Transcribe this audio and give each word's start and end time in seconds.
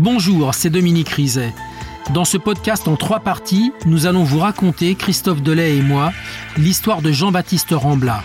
Bonjour, 0.00 0.54
c'est 0.54 0.70
Dominique 0.70 1.08
Rizet. 1.08 1.52
Dans 2.14 2.24
ce 2.24 2.38
podcast 2.38 2.86
en 2.86 2.94
trois 2.94 3.18
parties, 3.18 3.72
nous 3.84 4.06
allons 4.06 4.22
vous 4.22 4.38
raconter, 4.38 4.94
Christophe 4.94 5.42
Delay 5.42 5.78
et 5.78 5.82
moi, 5.82 6.12
l'histoire 6.56 7.02
de 7.02 7.10
Jean-Baptiste 7.10 7.72
Rambla. 7.72 8.22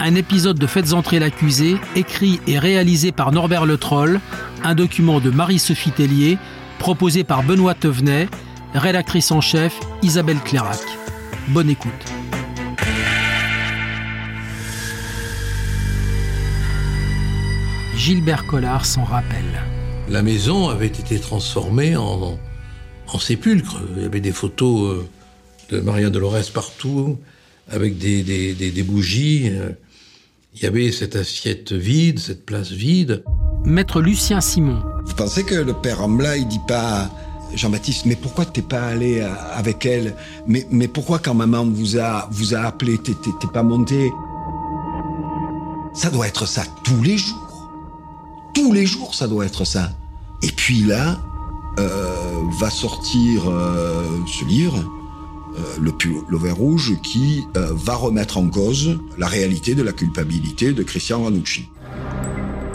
Un 0.00 0.16
épisode 0.16 0.58
de 0.58 0.66
Faites 0.66 0.92
entrer 0.92 1.18
l'accusé, 1.20 1.78
écrit 1.96 2.40
et 2.46 2.58
réalisé 2.58 3.10
par 3.10 3.32
Norbert 3.32 3.64
Le 3.64 3.78
Troll, 3.78 4.20
un 4.64 4.74
document 4.74 5.18
de 5.18 5.30
Marie-Sophie 5.30 5.92
Tellier, 5.92 6.36
proposé 6.78 7.24
par 7.24 7.42
Benoît 7.42 7.72
Tevenet, 7.72 8.28
rédactrice 8.74 9.32
en 9.32 9.40
chef 9.40 9.80
Isabelle 10.02 10.40
Clairac. 10.40 10.82
Bonne 11.48 11.70
écoute. 11.70 11.90
Gilbert 17.96 18.44
Collard 18.46 18.84
s'en 18.84 19.04
rappelle. 19.04 19.73
La 20.08 20.22
maison 20.22 20.68
avait 20.68 20.86
été 20.86 21.18
transformée 21.18 21.96
en, 21.96 22.38
en 23.08 23.18
sépulcre. 23.18 23.80
Il 23.96 24.02
y 24.02 24.06
avait 24.06 24.20
des 24.20 24.32
photos 24.32 24.92
euh, 24.92 25.08
de 25.70 25.80
Maria 25.80 26.10
Dolores 26.10 26.50
partout, 26.52 27.18
avec 27.70 27.98
des, 27.98 28.22
des, 28.22 28.54
des, 28.54 28.70
des 28.70 28.82
bougies. 28.82 29.50
Il 30.54 30.62
y 30.62 30.66
avait 30.66 30.92
cette 30.92 31.16
assiette 31.16 31.72
vide, 31.72 32.18
cette 32.18 32.44
place 32.44 32.70
vide. 32.70 33.24
Maître 33.64 34.00
Lucien 34.02 34.40
Simon. 34.40 34.82
Vous 35.06 35.14
pensez 35.14 35.42
que 35.42 35.54
le 35.54 35.72
père 35.72 36.02
Ambla, 36.02 36.36
il 36.36 36.46
dit 36.46 36.60
pas 36.68 37.10
Jean-Baptiste, 37.54 38.04
mais 38.04 38.16
pourquoi 38.16 38.44
t'es 38.44 38.62
pas 38.62 38.82
allé 38.82 39.20
euh, 39.20 39.28
avec 39.52 39.86
elle? 39.86 40.14
Mais, 40.46 40.66
mais 40.70 40.86
pourquoi 40.86 41.18
quand 41.18 41.34
maman 41.34 41.64
vous 41.64 41.98
a, 41.98 42.28
vous 42.30 42.54
a 42.54 42.60
appelé, 42.60 42.98
t'es 42.98 43.12
t'es 43.14 43.48
pas 43.52 43.62
monté? 43.62 44.12
Ça 45.94 46.10
doit 46.10 46.28
être 46.28 46.46
ça 46.46 46.64
tous 46.84 47.02
les 47.02 47.16
jours. 47.16 47.70
Tous 48.52 48.72
les 48.72 48.86
jours, 48.86 49.14
ça 49.14 49.26
doit 49.26 49.46
être 49.46 49.64
ça. 49.64 49.90
Et 50.44 50.52
puis 50.54 50.82
là, 50.82 51.22
euh, 51.78 52.14
va 52.60 52.68
sortir 52.68 53.48
euh, 53.48 54.04
ce 54.26 54.44
livre, 54.44 54.76
euh, 55.56 55.60
le 55.80 55.90
Pullover 55.90 56.50
rouge, 56.50 56.92
qui 57.02 57.46
va 57.54 57.94
remettre 57.94 58.36
en 58.36 58.48
cause 58.48 58.98
la 59.16 59.26
réalité 59.26 59.74
de 59.74 59.82
la 59.82 59.92
culpabilité 59.92 60.74
de 60.74 60.82
Christian 60.82 61.24
Ranucci. 61.24 61.70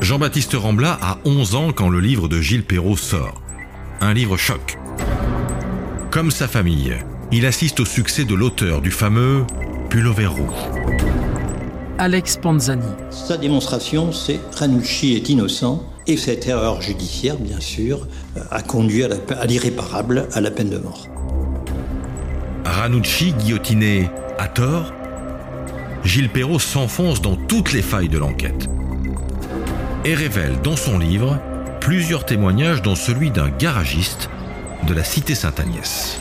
Jean-Baptiste 0.02 0.56
Rambla 0.56 0.98
a 1.00 1.20
11 1.26 1.56
ans 1.56 1.72
quand 1.72 1.90
le 1.90 2.00
livre 2.00 2.28
de 2.28 2.42
Gilles 2.42 2.66
Perrault 2.66 2.98
sort. 2.98 3.40
Un 4.02 4.16
livre 4.16 4.36
choc. 4.36 4.80
Comme 6.10 6.32
sa 6.32 6.48
famille, 6.48 6.96
il 7.32 7.46
assiste 7.46 7.82
au 7.82 7.86
succès 7.86 8.26
de 8.26 8.34
l'auteur 8.34 8.82
du 8.82 8.90
fameux 8.90 9.46
Pullover 9.92 10.26
rouge. 10.26 11.19
Alex 12.00 12.38
Panzani. 12.38 12.82
Sa 13.10 13.36
démonstration, 13.36 14.14
c'est 14.14 14.40
Ranucci 14.58 15.16
est 15.16 15.28
innocent 15.28 15.84
et 16.08 16.16
cette 16.16 16.48
erreur 16.48 16.82
judiciaire, 16.82 17.36
bien 17.36 17.60
sûr, 17.60 18.08
euh, 18.38 18.42
a 18.52 18.62
conduit 18.62 19.04
à 19.04 19.46
l'irréparable, 19.46 20.30
à 20.32 20.40
la 20.40 20.50
peine 20.50 20.70
de 20.70 20.78
mort. 20.78 21.08
Ranucci 22.64 23.34
guillotiné 23.34 24.10
à 24.38 24.48
tort, 24.48 24.94
Gilles 26.06 26.30
Perrault 26.30 26.60
s'enfonce 26.60 27.22
dans 27.22 27.36
toutes 27.36 27.74
les 27.74 27.82
failles 27.82 28.08
de 28.08 28.18
l'enquête 28.18 28.70
et 30.06 30.14
révèle 30.14 30.62
dans 30.64 30.78
son 30.78 31.00
livre 31.00 31.38
plusieurs 31.82 32.26
témoignages 32.26 32.82
dont 32.82 32.96
celui 32.96 33.30
d'un 33.30 33.50
garagiste 33.50 34.30
de 34.88 34.94
la 34.94 35.04
cité 35.04 35.36
Sainte-Agnès. 35.36 36.18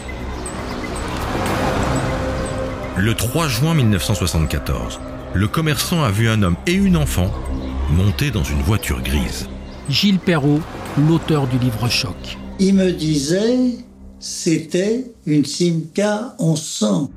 Le 2.96 3.14
3 3.14 3.46
juin 3.46 3.74
1974, 3.74 4.98
le 5.34 5.48
commerçant 5.48 6.02
a 6.02 6.10
vu 6.10 6.28
un 6.28 6.42
homme 6.42 6.56
et 6.66 6.72
une 6.72 6.96
enfant 6.96 7.30
monter 7.90 8.30
dans 8.30 8.42
une 8.42 8.60
voiture 8.62 9.02
grise. 9.02 9.48
Gilles 9.88 10.18
Perrault, 10.18 10.60
l'auteur 11.08 11.46
du 11.46 11.58
livre 11.58 11.88
Choc. 11.88 12.38
Il 12.58 12.74
me 12.74 12.92
disait, 12.92 13.76
c'était 14.18 15.12
une 15.26 15.44
Simca 15.44 16.34
en 16.38 16.56
sang. 16.56 17.10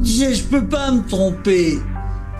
Il 0.00 0.04
disait, 0.04 0.34
je 0.34 0.44
peux 0.44 0.66
pas 0.66 0.90
me 0.90 1.06
tromper. 1.06 1.78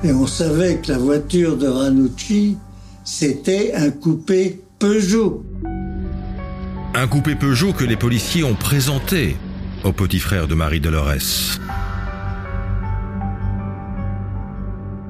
Et 0.03 0.13
on 0.13 0.27
savait 0.27 0.79
que 0.79 0.93
la 0.93 0.99
voiture 0.99 1.57
de 1.57 1.67
Ranucci, 1.67 2.57
c'était 3.05 3.73
un 3.75 3.91
coupé 3.91 4.61
Peugeot. 4.79 5.45
Un 6.95 7.07
coupé 7.07 7.35
Peugeot 7.35 7.73
que 7.73 7.85
les 7.85 7.97
policiers 7.97 8.45
ont 8.45 8.55
présenté 8.55 9.37
au 9.87 9.93
petit 9.93 10.19
frère 10.19 10.49
de 10.49 10.55
Marie 10.55 10.81
Dolores. 10.81 11.59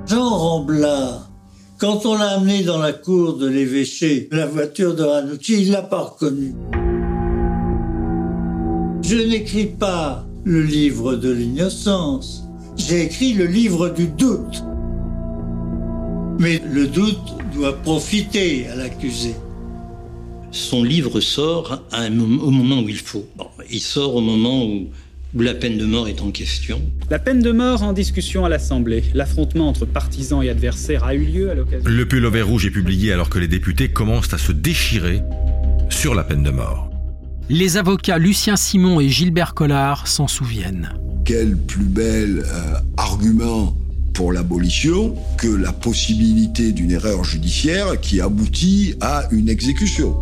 Jean 0.07 0.29
Rambla, 0.29 1.23
quand 1.79 2.05
on 2.05 2.17
l'a 2.17 2.33
amené 2.37 2.63
dans 2.63 2.79
la 2.79 2.93
cour 2.93 3.39
de 3.39 3.49
l'évêché, 3.49 4.29
la 4.31 4.47
voiture 4.47 4.95
de 4.95 5.03
Ranucci, 5.03 5.63
il 5.63 5.73
l'a 5.73 5.83
pas 5.83 6.01
reconnue. 6.01 6.55
Je 9.03 9.17
n'écris 9.17 9.67
pas 9.67 10.27
le 10.45 10.63
livre 10.63 11.17
de 11.17 11.31
l'innocence, 11.31 12.45
j'ai 12.77 13.03
écrit 13.05 13.33
le 13.33 13.47
livre 13.47 13.89
du 13.89 14.09
doute. 14.09 14.63
Mais 16.39 16.61
le 16.71 16.87
doute 16.87 17.35
doit 17.55 17.77
profiter 17.79 18.69
à 18.69 18.77
l'accusé. 18.77 19.35
Son 20.51 20.83
livre 20.83 21.21
sort 21.21 21.83
à 21.93 22.03
un 22.03 22.11
mom- 22.11 22.41
au 22.43 22.51
moment 22.51 22.83
où 22.83 22.89
il 22.89 22.99
faut. 22.99 23.25
Bon, 23.37 23.47
il 23.71 23.81
sort 23.81 24.15
au 24.15 24.21
moment 24.21 24.65
où, 24.65 24.89
la 25.35 25.55
peine 25.55 25.77
de 25.77 25.85
mort 25.85 26.09
est 26.09 26.23
en 26.23 26.31
question. 26.31 26.81
La 27.11 27.19
peine 27.19 27.43
de 27.43 27.53
mort 27.53 27.83
en 27.83 27.93
discussion 27.93 28.47
à 28.47 28.49
l'Assemblée. 28.49 29.05
L'affrontement 29.13 29.69
entre 29.69 29.85
partisans 29.85 30.43
et 30.43 30.49
adversaires 30.49 31.05
a 31.05 31.15
eu 31.15 31.25
lieu 31.25 31.51
à 31.51 31.55
l'occasion. 31.55 31.91
Le 31.91 32.09
pullover 32.09 32.41
rouge 32.41 32.65
est 32.65 32.71
publié 32.71 33.13
alors 33.13 33.29
que 33.29 33.39
les 33.39 33.49
députés 33.49 33.89
commencent 33.91 34.33
à 34.33 34.39
se 34.39 34.53
déchirer 34.53 35.21
sur 35.91 36.15
la 36.15 36.25
peine 36.25 36.43
de 36.43 36.51
mort. 36.51 36.91
Les 37.51 37.77
avocats 37.77 38.19
Lucien 38.19 38.57
Simon 38.57 38.99
et 38.99 39.09
Gilbert 39.09 39.53
Collard 39.53 40.07
s'en 40.09 40.27
souviennent. 40.27 40.95
Quel 41.25 41.57
plus 41.57 41.85
bel 41.85 42.39
euh, 42.39 42.79
argument 42.97 43.77
pour 44.15 44.33
l'abolition 44.33 45.15
que 45.37 45.47
la 45.47 45.73
possibilité 45.73 46.73
d'une 46.73 46.93
erreur 46.93 47.23
judiciaire 47.23 48.01
qui 48.01 48.23
aboutit 48.23 48.95
à 49.03 49.29
une 49.31 49.51
exécution. 49.51 50.17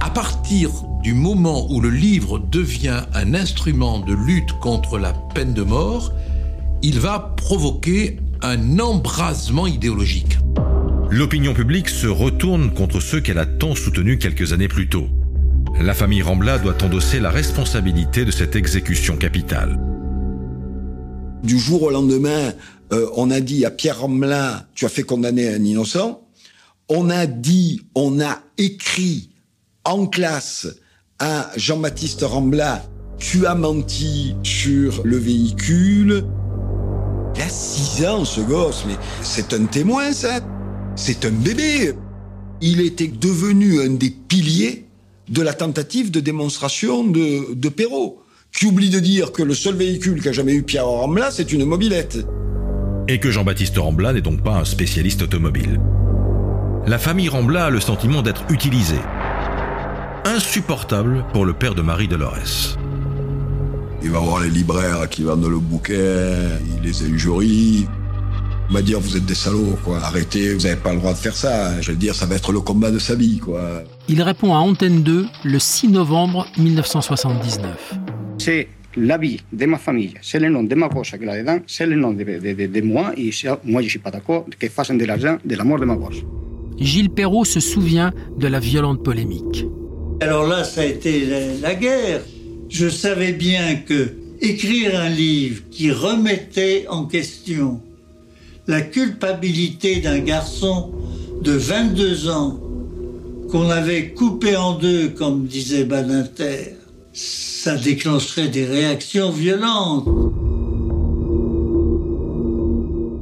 À 0.00 0.08
partir 0.08 0.70
du 1.04 1.12
moment 1.12 1.70
où 1.70 1.82
le 1.82 1.90
livre 1.90 2.38
devient 2.38 3.02
un 3.12 3.34
instrument 3.34 4.00
de 4.00 4.14
lutte 4.14 4.58
contre 4.58 4.98
la 4.98 5.12
peine 5.12 5.52
de 5.52 5.60
mort, 5.60 6.14
il 6.82 6.98
va 6.98 7.34
provoquer 7.36 8.16
un 8.40 8.78
embrasement 8.78 9.66
idéologique. 9.66 10.38
L'opinion 11.10 11.52
publique 11.52 11.90
se 11.90 12.06
retourne 12.06 12.72
contre 12.72 13.00
ceux 13.00 13.20
qu'elle 13.20 13.36
a 13.36 13.44
tant 13.44 13.74
soutenus 13.74 14.18
quelques 14.18 14.54
années 14.54 14.66
plus 14.66 14.88
tôt. 14.88 15.06
La 15.78 15.92
famille 15.92 16.22
Rambla 16.22 16.58
doit 16.58 16.82
endosser 16.82 17.20
la 17.20 17.30
responsabilité 17.30 18.24
de 18.24 18.30
cette 18.30 18.56
exécution 18.56 19.18
capitale. 19.18 19.78
Du 21.42 21.58
jour 21.58 21.82
au 21.82 21.90
lendemain, 21.90 22.54
euh, 22.94 23.10
on 23.14 23.30
a 23.30 23.40
dit 23.40 23.66
à 23.66 23.70
Pierre 23.70 24.00
Ramelin, 24.00 24.62
tu 24.74 24.86
as 24.86 24.88
fait 24.88 25.02
condamner 25.02 25.52
un 25.52 25.62
innocent. 25.62 26.26
On 26.88 27.10
a 27.10 27.26
dit, 27.26 27.82
on 27.94 28.22
a 28.22 28.38
écrit 28.56 29.28
en 29.84 30.06
classe 30.06 30.68
à 31.18 31.50
Jean-Baptiste 31.56 32.22
Rambla, 32.22 32.84
tu 33.18 33.46
as 33.46 33.54
menti 33.54 34.34
sur 34.42 35.02
le 35.04 35.16
véhicule. 35.16 36.24
Il 37.36 37.42
a 37.42 37.48
six 37.48 38.04
ans, 38.06 38.24
ce 38.24 38.40
gosse, 38.40 38.84
mais 38.86 38.96
c'est 39.22 39.52
un 39.52 39.64
témoin, 39.64 40.12
ça. 40.12 40.40
C'est 40.96 41.24
un 41.24 41.30
bébé. 41.30 41.94
Il 42.60 42.80
était 42.80 43.08
devenu 43.08 43.80
un 43.80 43.90
des 43.90 44.10
piliers 44.10 44.86
de 45.28 45.42
la 45.42 45.52
tentative 45.52 46.10
de 46.10 46.20
démonstration 46.20 47.04
de, 47.04 47.54
de 47.54 47.68
Perrault, 47.68 48.22
qui 48.52 48.66
oublie 48.66 48.90
de 48.90 49.00
dire 49.00 49.32
que 49.32 49.42
le 49.42 49.54
seul 49.54 49.74
véhicule 49.74 50.22
qu'a 50.22 50.32
jamais 50.32 50.54
eu 50.54 50.62
Pierre 50.62 50.86
Rambla, 50.86 51.30
c'est 51.30 51.52
une 51.52 51.64
mobilette. 51.64 52.18
Et 53.08 53.18
que 53.18 53.30
Jean-Baptiste 53.30 53.78
Rambla 53.78 54.12
n'est 54.12 54.20
donc 54.20 54.42
pas 54.42 54.58
un 54.58 54.64
spécialiste 54.64 55.22
automobile. 55.22 55.80
La 56.86 56.98
famille 56.98 57.28
Rambla 57.28 57.66
a 57.66 57.70
le 57.70 57.80
sentiment 57.80 58.22
d'être 58.22 58.44
utilisée. 58.50 59.00
Insupportable 60.24 61.24
pour 61.32 61.44
le 61.44 61.52
père 61.52 61.74
de 61.74 61.82
Marie 61.82 62.08
Dolores. 62.08 62.78
Il 64.02 64.10
va 64.10 64.18
voir 64.20 64.40
les 64.42 64.48
libraires 64.48 65.08
qui 65.08 65.22
vendent 65.22 65.46
le 65.46 65.58
bouquin, 65.58 65.94
il 66.76 66.82
les 66.82 67.02
injurie. 67.04 67.86
Il 68.70 68.74
va 68.74 68.80
dire, 68.80 68.98
vous 69.00 69.16
êtes 69.18 69.26
des 69.26 69.34
salauds, 69.34 69.76
quoi. 69.84 69.98
Arrêtez, 70.02 70.54
vous 70.54 70.62
n'avez 70.62 70.76
pas 70.80 70.92
le 70.94 70.98
droit 70.98 71.12
de 71.12 71.18
faire 71.18 71.36
ça. 71.36 71.78
Je 71.82 71.90
veux 71.90 71.96
dire, 71.98 72.14
ça 72.14 72.24
va 72.24 72.36
être 72.36 72.52
le 72.52 72.60
combat 72.60 72.90
de 72.90 72.98
sa 72.98 73.14
vie, 73.14 73.38
quoi. 73.38 73.82
Il 74.08 74.22
répond 74.22 74.54
à 74.54 74.58
Antenne 74.58 75.02
2 75.02 75.26
le 75.44 75.58
6 75.58 75.88
novembre 75.88 76.46
1979. 76.56 77.94
c'est 78.38 78.68
la 78.96 79.18
vie 79.18 79.40
de 79.52 79.66
ma 79.66 79.76
famille, 79.76 80.14
c'est 80.22 80.38
le 80.38 80.48
nom 80.48 80.62
de 80.62 80.74
ma 80.76 80.88
gosse 80.88 81.10
qui 81.10 81.24
l'a 81.24 81.36
dedans, 81.36 81.58
c'est 81.66 81.84
le 81.84 81.96
nom 81.96 82.12
de, 82.12 82.22
de, 82.22 82.52
de, 82.52 82.66
de 82.66 82.80
moi, 82.80 83.12
et 83.16 83.32
ça, 83.32 83.58
moi 83.64 83.82
je 83.82 83.88
suis 83.88 83.98
pas 83.98 84.12
d'accord 84.12 84.46
qu'ils 84.58 84.68
fassent 84.70 84.92
de 84.92 85.04
l'argent 85.04 85.36
de 85.44 85.54
la 85.56 85.64
mort 85.64 85.80
de 85.80 85.84
ma 85.84 85.96
gosse. 85.96 86.22
Gilles 86.78 87.10
Perrault 87.10 87.44
se 87.44 87.58
souvient 87.60 88.12
de 88.38 88.46
la 88.46 88.60
violente 88.60 89.02
polémique. 89.02 89.66
Alors 90.20 90.46
là, 90.46 90.64
ça 90.64 90.82
a 90.82 90.84
été 90.84 91.26
la, 91.60 91.74
guerre. 91.74 92.22
Je 92.68 92.88
savais 92.88 93.32
bien 93.32 93.76
que 93.76 94.08
écrire 94.40 94.98
un 94.98 95.08
livre 95.08 95.62
qui 95.70 95.90
remettait 95.90 96.86
en 96.88 97.04
question 97.04 97.80
la 98.66 98.80
culpabilité 98.80 100.00
d'un 100.00 100.20
garçon 100.20 100.92
de 101.42 101.52
22 101.52 102.30
ans 102.30 102.58
qu'on 103.50 103.68
avait 103.70 104.10
coupé 104.10 104.56
en 104.56 104.74
deux, 104.78 105.10
comme 105.10 105.46
disait 105.46 105.84
Badinter, 105.84 106.76
ça 107.12 107.76
déclencherait 107.76 108.48
des 108.48 108.64
réactions 108.64 109.30
violentes. 109.30 110.08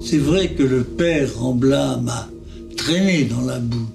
C'est 0.00 0.19
vrai 0.19 0.49
que 0.50 0.62
le 0.62 0.85
père 0.85 1.29
Rambla 1.39 1.99
m'a 2.03 2.29
traîné 2.77 3.25
dans 3.25 3.43
la 3.43 3.59
boue. 3.59 3.89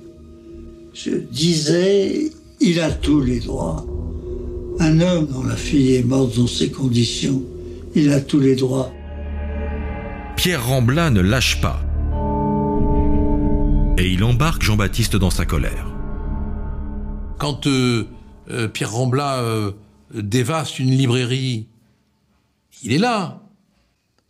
Je 0.94 1.12
disais, 1.12 2.32
il 2.60 2.80
a 2.80 2.92
tous 2.92 3.22
les 3.22 3.40
droits. 3.40 3.86
Un 4.80 5.00
homme 5.02 5.28
dont 5.28 5.44
la 5.44 5.56
fille 5.56 5.96
est 5.96 6.04
morte 6.04 6.38
dans 6.38 6.48
ces 6.48 6.72
conditions, 6.72 7.44
il 7.96 8.12
a 8.12 8.22
tous 8.22 8.40
les 8.40 8.56
droits. 8.56 8.92
Pierre 10.36 10.66
Rambla 10.66 11.10
ne 11.10 11.22
lâche 11.22 11.60
pas. 11.62 11.82
Et 13.98 14.08
il 14.08 14.24
embarque 14.24 14.62
Jean-Baptiste 14.62 15.16
dans 15.16 15.32
sa 15.32 15.46
colère. 15.46 15.88
Quand 17.40 17.66
euh, 17.68 18.08
euh, 18.52 18.68
Pierre 18.68 18.92
Rambla 18.92 19.40
euh, 19.40 19.72
dévaste 20.14 20.80
une 20.80 20.92
librairie, 20.92 21.68
il 22.84 22.94
est 22.94 23.00
là. 23.00 23.42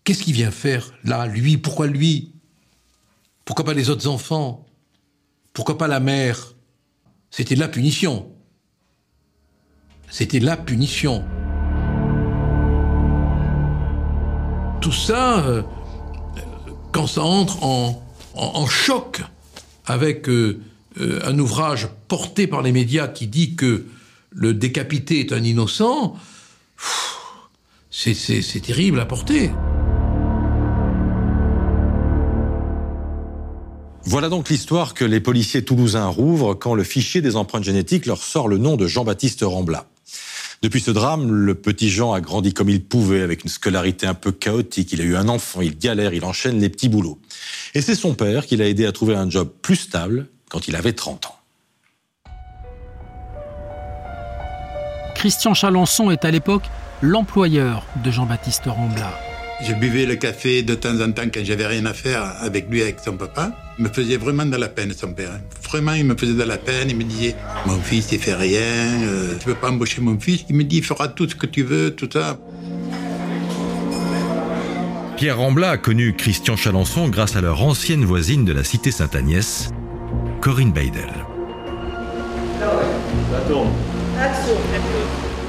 Qu'est-ce 0.03 0.23
qu'il 0.23 0.33
vient 0.33 0.51
faire 0.51 0.93
là, 1.03 1.27
lui? 1.27 1.57
Pourquoi 1.57 1.87
lui? 1.87 2.31
Pourquoi 3.43 3.65
pas 3.65 3.73
les 3.73 3.89
autres 3.89 4.07
enfants? 4.07 4.65
Pourquoi 5.51 5.77
pas 5.77 5.87
la 5.87 5.99
mère? 5.99 6.53
C'était 7.29 7.55
la 7.55 7.67
punition. 7.67 8.31
C'était 10.09 10.39
la 10.39 10.57
punition. 10.57 11.23
Tout 14.81 14.91
ça, 14.91 15.45
euh, 15.45 15.63
quand 16.91 17.07
ça 17.07 17.23
entre 17.23 17.63
en, 17.63 18.67
choc 18.67 19.21
avec 19.85 20.29
euh, 20.29 20.61
euh, 20.99 21.19
un 21.25 21.37
ouvrage 21.39 21.89
porté 22.07 22.47
par 22.47 22.61
les 22.61 22.71
médias 22.71 23.07
qui 23.07 23.27
dit 23.27 23.55
que 23.55 23.85
le 24.31 24.53
décapité 24.53 25.19
est 25.19 25.33
un 25.33 25.43
innocent, 25.43 26.15
c'est 27.89 28.61
terrible 28.61 28.99
à 28.99 29.05
porter. 29.05 29.51
Voilà 34.09 34.29
donc 34.29 34.47
l'histoire 34.47 34.93
que 34.93 35.03
les 35.03 35.19
policiers 35.19 35.65
toulousains 35.65 36.07
rouvrent 36.07 36.53
quand 36.53 36.75
le 36.75 36.85
fichier 36.85 37.19
des 37.19 37.35
empreintes 37.35 37.65
génétiques 37.65 38.05
leur 38.05 38.23
sort 38.23 38.47
le 38.47 38.57
nom 38.57 38.77
de 38.77 38.87
Jean-Baptiste 38.87 39.41
Rambla. 39.43 39.85
Depuis 40.61 40.79
ce 40.79 40.91
drame, 40.91 41.29
le 41.29 41.55
petit 41.55 41.89
Jean 41.89 42.13
a 42.13 42.21
grandi 42.21 42.53
comme 42.53 42.69
il 42.69 42.81
pouvait, 42.81 43.21
avec 43.21 43.43
une 43.43 43.49
scolarité 43.49 44.07
un 44.07 44.13
peu 44.13 44.31
chaotique. 44.31 44.93
Il 44.93 45.01
a 45.01 45.03
eu 45.03 45.17
un 45.17 45.27
enfant, 45.27 45.59
il 45.59 45.77
galère, 45.77 46.13
il 46.13 46.23
enchaîne 46.23 46.61
les 46.61 46.69
petits 46.69 46.87
boulots. 46.87 47.19
Et 47.75 47.81
c'est 47.81 47.95
son 47.95 48.13
père 48.13 48.45
qui 48.45 48.55
l'a 48.55 48.69
aidé 48.69 48.85
à 48.85 48.93
trouver 48.93 49.13
un 49.13 49.29
job 49.29 49.51
plus 49.61 49.75
stable 49.75 50.27
quand 50.49 50.69
il 50.69 50.77
avait 50.77 50.93
30 50.93 51.25
ans. 51.25 51.35
Christian 55.15 55.53
Chalençon 55.53 56.11
est 56.11 56.23
à 56.23 56.31
l'époque 56.31 56.63
l'employeur 57.01 57.85
de 58.05 58.09
Jean-Baptiste 58.09 58.67
Rambla. 58.67 59.11
Je 59.59 59.73
buvais 59.73 60.05
le 60.05 60.15
café 60.15 60.61
de 60.61 60.75
temps 60.75 61.01
en 61.01 61.11
temps 61.11 61.23
quand 61.33 61.43
j'avais 61.43 61.65
rien 61.65 61.85
à 61.87 61.93
faire 61.93 62.35
avec 62.41 62.69
lui, 62.69 62.83
avec 62.83 62.97
son 63.03 63.13
papa. 63.13 63.51
Il 63.79 63.85
me 63.85 63.89
faisait 63.89 64.17
vraiment 64.17 64.45
de 64.45 64.55
la 64.55 64.67
peine, 64.67 64.93
son 64.93 65.13
père. 65.13 65.39
Vraiment, 65.63 65.93
il 65.93 66.05
me 66.05 66.15
faisait 66.15 66.35
de 66.35 66.43
la 66.43 66.57
peine. 66.57 66.91
Il 66.91 66.95
me 66.95 67.03
disait, 67.03 67.35
mon 67.65 67.79
fils, 67.79 68.11
il 68.11 68.19
fait 68.19 68.35
rien, 68.35 69.01
euh, 69.03 69.33
tu 69.39 69.45
peux 69.45 69.55
pas 69.55 69.69
embaucher 69.71 69.99
mon 70.01 70.19
fils. 70.19 70.45
Il 70.49 70.55
me 70.55 70.63
dit, 70.63 70.77
il 70.77 70.83
fera 70.83 71.07
tout 71.07 71.27
ce 71.27 71.35
que 71.35 71.47
tu 71.47 71.63
veux, 71.63 71.91
tout 71.91 72.09
ça. 72.11 72.37
Pierre 75.17 75.37
Rambla 75.37 75.71
a 75.71 75.77
connu 75.77 76.13
Christian 76.13 76.55
Chalençon 76.55 77.09
grâce 77.09 77.35
à 77.35 77.41
leur 77.41 77.63
ancienne 77.63 78.05
voisine 78.05 78.45
de 78.45 78.53
la 78.53 78.63
cité 78.63 78.91
Sainte-Agnès, 78.91 79.71
Corinne 80.39 80.71
Beidel. 80.71 81.11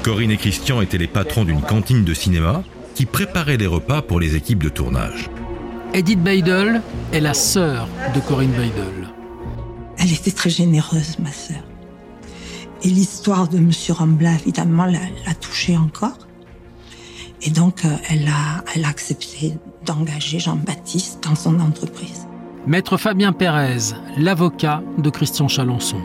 Corinne 0.01 0.31
et 0.31 0.37
Christian 0.37 0.81
étaient 0.81 0.97
les 0.97 1.07
patrons 1.07 1.45
d'une 1.45 1.61
cantine 1.61 2.03
de 2.03 2.13
cinéma 2.15 2.63
qui 2.95 3.05
préparait 3.05 3.57
les 3.57 3.67
repas 3.67 4.01
pour 4.01 4.19
les 4.19 4.35
équipes 4.35 4.63
de 4.63 4.69
tournage. 4.69 5.29
Edith 5.93 6.21
Beidel 6.21 6.81
est 7.13 7.19
la 7.19 7.33
sœur 7.33 7.87
de 8.13 8.19
Corinne 8.19 8.51
Beidel. 8.51 9.09
Elle 9.97 10.13
était 10.13 10.31
très 10.31 10.49
généreuse, 10.49 11.17
ma 11.19 11.31
sœur. 11.31 11.63
Et 12.83 12.89
l'histoire 12.89 13.47
de 13.47 13.57
Monsieur 13.57 13.93
Rambla, 13.93 14.33
évidemment, 14.35 14.85
l'a, 14.85 14.99
l'a 15.25 15.33
touchée 15.33 15.75
encore. 15.75 16.27
Et 17.41 17.49
donc, 17.49 17.85
euh, 17.85 17.89
elle, 18.09 18.27
a, 18.27 18.63
elle 18.75 18.85
a 18.85 18.89
accepté 18.89 19.53
d'engager 19.85 20.39
Jean-Baptiste 20.39 21.23
dans 21.23 21.35
son 21.35 21.59
entreprise. 21.59 22.27
Maître 22.67 22.97
Fabien 22.97 23.33
Pérez, 23.33 23.93
l'avocat 24.17 24.83
de 24.97 25.09
Christian 25.09 25.47
Chalençon. 25.47 25.97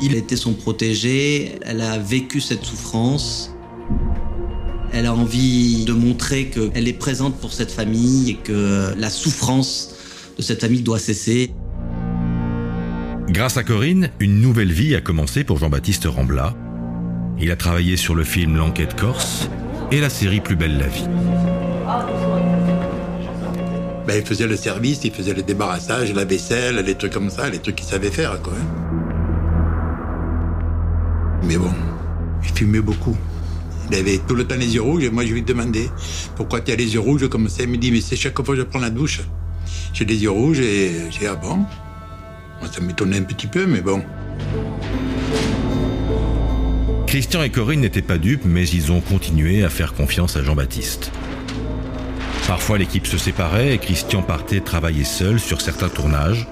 Il 0.00 0.14
était 0.14 0.36
son 0.36 0.54
protégé, 0.54 1.58
elle 1.62 1.80
a 1.80 1.98
vécu 1.98 2.40
cette 2.40 2.64
souffrance. 2.64 3.54
Elle 4.98 5.06
a 5.06 5.14
envie 5.14 5.84
de 5.84 5.92
montrer 5.92 6.46
qu'elle 6.46 6.88
est 6.88 6.92
présente 6.92 7.38
pour 7.38 7.52
cette 7.52 7.70
famille 7.70 8.30
et 8.30 8.34
que 8.34 8.92
la 8.96 9.10
souffrance 9.10 9.94
de 10.36 10.42
cette 10.42 10.60
famille 10.60 10.82
doit 10.82 10.98
cesser. 10.98 11.52
Grâce 13.28 13.56
à 13.56 13.62
Corinne, 13.62 14.10
une 14.18 14.40
nouvelle 14.40 14.72
vie 14.72 14.96
a 14.96 15.00
commencé 15.00 15.44
pour 15.44 15.58
Jean-Baptiste 15.58 16.06
Rambla. 16.06 16.52
Il 17.38 17.52
a 17.52 17.54
travaillé 17.54 17.96
sur 17.96 18.16
le 18.16 18.24
film 18.24 18.56
L'enquête 18.56 18.96
corse 18.96 19.48
et 19.92 20.00
la 20.00 20.10
série 20.10 20.40
Plus 20.40 20.56
belle 20.56 20.78
la 20.78 20.88
vie. 20.88 21.06
Ben, 24.04 24.16
il 24.16 24.26
faisait 24.26 24.48
le 24.48 24.56
service, 24.56 25.04
il 25.04 25.12
faisait 25.12 25.34
le 25.34 25.42
débarrassage, 25.42 26.12
la 26.12 26.24
vaisselle, 26.24 26.84
les 26.84 26.96
trucs 26.96 27.12
comme 27.12 27.30
ça, 27.30 27.48
les 27.48 27.60
trucs 27.60 27.76
qu'il 27.76 27.86
savait 27.86 28.10
faire, 28.10 28.42
quoi. 28.42 28.54
Mais 31.44 31.56
bon, 31.56 31.70
il 32.42 32.50
fumait 32.50 32.80
beaucoup. 32.80 33.16
Il 33.90 33.96
avait 33.96 34.18
tout 34.18 34.34
le 34.34 34.46
temps 34.46 34.56
les 34.56 34.74
yeux 34.74 34.82
rouges 34.82 35.04
et 35.04 35.10
moi 35.10 35.24
je 35.24 35.32
lui 35.32 35.42
demandais 35.42 35.88
pourquoi 36.36 36.60
tu 36.60 36.72
as 36.72 36.76
les 36.76 36.94
yeux 36.94 37.00
rouges 37.00 37.28
comme 37.28 37.48
ça? 37.48 37.62
Il 37.62 37.70
me 37.70 37.76
dit 37.76 37.90
mais 37.90 38.00
c'est 38.00 38.16
chaque 38.16 38.36
fois 38.36 38.54
que 38.54 38.60
je 38.60 38.62
prends 38.62 38.80
la 38.80 38.90
douche. 38.90 39.20
J'ai 39.92 40.04
les 40.04 40.16
yeux 40.16 40.30
rouges 40.30 40.60
et 40.60 41.10
j'ai 41.10 41.26
ah 41.26 41.36
bon? 41.36 41.56
Moi 42.60 42.68
ça 42.70 42.80
m'étonnait 42.80 43.18
un 43.18 43.22
petit 43.22 43.46
peu 43.46 43.66
mais 43.66 43.80
bon. 43.80 44.02
Christian 47.06 47.42
et 47.42 47.48
Corinne 47.48 47.80
n'étaient 47.80 48.02
pas 48.02 48.18
dupes, 48.18 48.44
mais 48.44 48.68
ils 48.68 48.92
ont 48.92 49.00
continué 49.00 49.64
à 49.64 49.70
faire 49.70 49.94
confiance 49.94 50.36
à 50.36 50.42
Jean-Baptiste. 50.42 51.10
Parfois 52.46 52.76
l'équipe 52.76 53.06
se 53.06 53.16
séparait 53.16 53.74
et 53.74 53.78
Christian 53.78 54.20
partait 54.20 54.60
travailler 54.60 55.04
seul 55.04 55.40
sur 55.40 55.62
certains 55.62 55.88
tournages. 55.88 56.46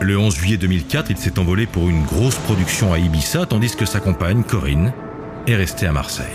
Le 0.00 0.18
11 0.18 0.34
juillet 0.34 0.56
2004, 0.56 1.12
il 1.12 1.16
s'est 1.16 1.38
envolé 1.38 1.66
pour 1.66 1.88
une 1.88 2.04
grosse 2.04 2.34
production 2.34 2.92
à 2.92 2.98
Ibiza, 2.98 3.46
tandis 3.46 3.76
que 3.76 3.86
sa 3.86 4.00
compagne, 4.00 4.42
Corinne, 4.42 4.92
est 5.46 5.56
restée 5.56 5.86
à 5.86 5.92
Marseille. 5.92 6.26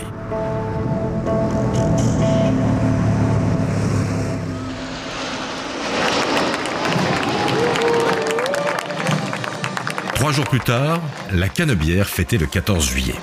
Trois 10.14 10.32
jours 10.32 10.44
plus 10.44 10.60
tard, 10.60 11.00
la 11.32 11.48
Canebière 11.48 12.08
fêtait 12.08 12.38
le 12.38 12.46
14 12.46 12.86
juillet. 12.86 13.14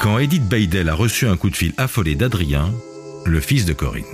Quand 0.00 0.18
Edith 0.18 0.48
Beidel 0.48 0.88
a 0.88 0.94
reçu 0.94 1.26
un 1.26 1.36
coup 1.36 1.50
de 1.50 1.56
fil 1.56 1.72
affolé 1.76 2.14
d'Adrien, 2.14 2.72
le 3.24 3.40
fils 3.40 3.64
de 3.64 3.72
Corinne. 3.72 4.04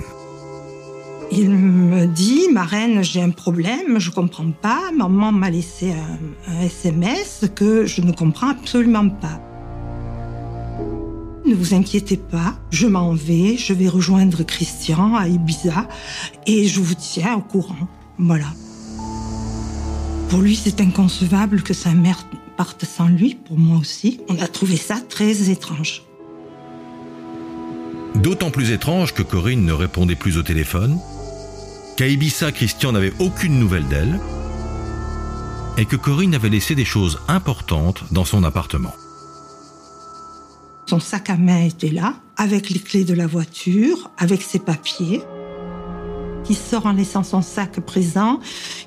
Il 1.35 1.49
me 1.49 2.07
dit, 2.07 2.49
ma 2.53 2.65
reine, 2.65 3.03
j'ai 3.03 3.23
un 3.23 3.31
problème, 3.31 3.99
je 3.99 4.11
comprends 4.11 4.51
pas. 4.51 4.91
Maman 4.95 5.33
m'a 5.33 5.49
laissé 5.49 5.93
un, 5.93 6.53
un 6.53 6.61
SMS 6.61 7.47
que 7.55 7.87
je 7.87 8.03
ne 8.03 8.13
comprends 8.13 8.51
absolument 8.51 9.09
pas. 9.09 9.41
Ne 11.47 11.55
vous 11.55 11.73
inquiétez 11.73 12.19
pas, 12.19 12.55
je 12.71 12.87
m'en 12.87 13.15
vais, 13.15 13.57
je 13.57 13.73
vais 13.73 13.89
rejoindre 13.89 14.43
Christian 14.43 15.17
à 15.17 15.27
Ibiza 15.27 15.89
et 16.47 16.69
je 16.69 16.81
vous 16.81 16.95
tiens 16.95 17.35
au 17.37 17.41
courant. 17.41 17.89
Voilà. 18.19 18.53
Pour 20.29 20.41
lui, 20.41 20.55
c'est 20.55 20.83
inconcevable 20.83 21.63
que 21.63 21.73
sa 21.73 21.93
mère 21.93 22.27
parte 22.59 22.85
sans 22.85 23.09
lui, 23.09 23.35
pour 23.35 23.59
moi 23.59 23.79
aussi. 23.79 24.21
On 24.29 24.39
a 24.39 24.49
trouvé 24.49 24.77
ça 24.77 25.01
très 25.09 25.51
étrange. 25.51 26.03
D'autant 28.17 28.51
plus 28.51 28.71
étrange 28.71 29.15
que 29.15 29.23
Corinne 29.23 29.65
ne 29.65 29.73
répondait 29.73 30.15
plus 30.15 30.37
au 30.37 30.43
téléphone, 30.43 30.99
qu'à 31.97 32.07
Ibiza, 32.07 32.53
Christian 32.53 32.93
n'avait 32.93 33.13
aucune 33.19 33.59
nouvelle 33.59 33.87
d'elle, 33.89 34.21
et 35.79 35.87
que 35.87 35.97
Corinne 35.97 36.35
avait 36.35 36.49
laissé 36.49 36.75
des 36.75 36.85
choses 36.85 37.19
importantes 37.29 38.05
dans 38.11 38.25
son 38.25 38.45
appartement. 38.45 38.95
Son 40.87 41.01
sac 41.01 41.31
à 41.31 41.37
main 41.37 41.65
était 41.65 41.89
là, 41.89 42.15
avec 42.37 42.71
les 42.71 42.79
clés 42.79 43.05
de 43.05 43.15
la 43.15 43.27
voiture, 43.27 44.11
avec 44.19 44.43
ses 44.43 44.59
papiers, 44.59 45.23
qui 46.45 46.55
sort 46.55 46.87
en 46.87 46.93
laissant 46.93 47.23
son 47.23 47.41
sac 47.41 47.81
présent, 47.81 48.41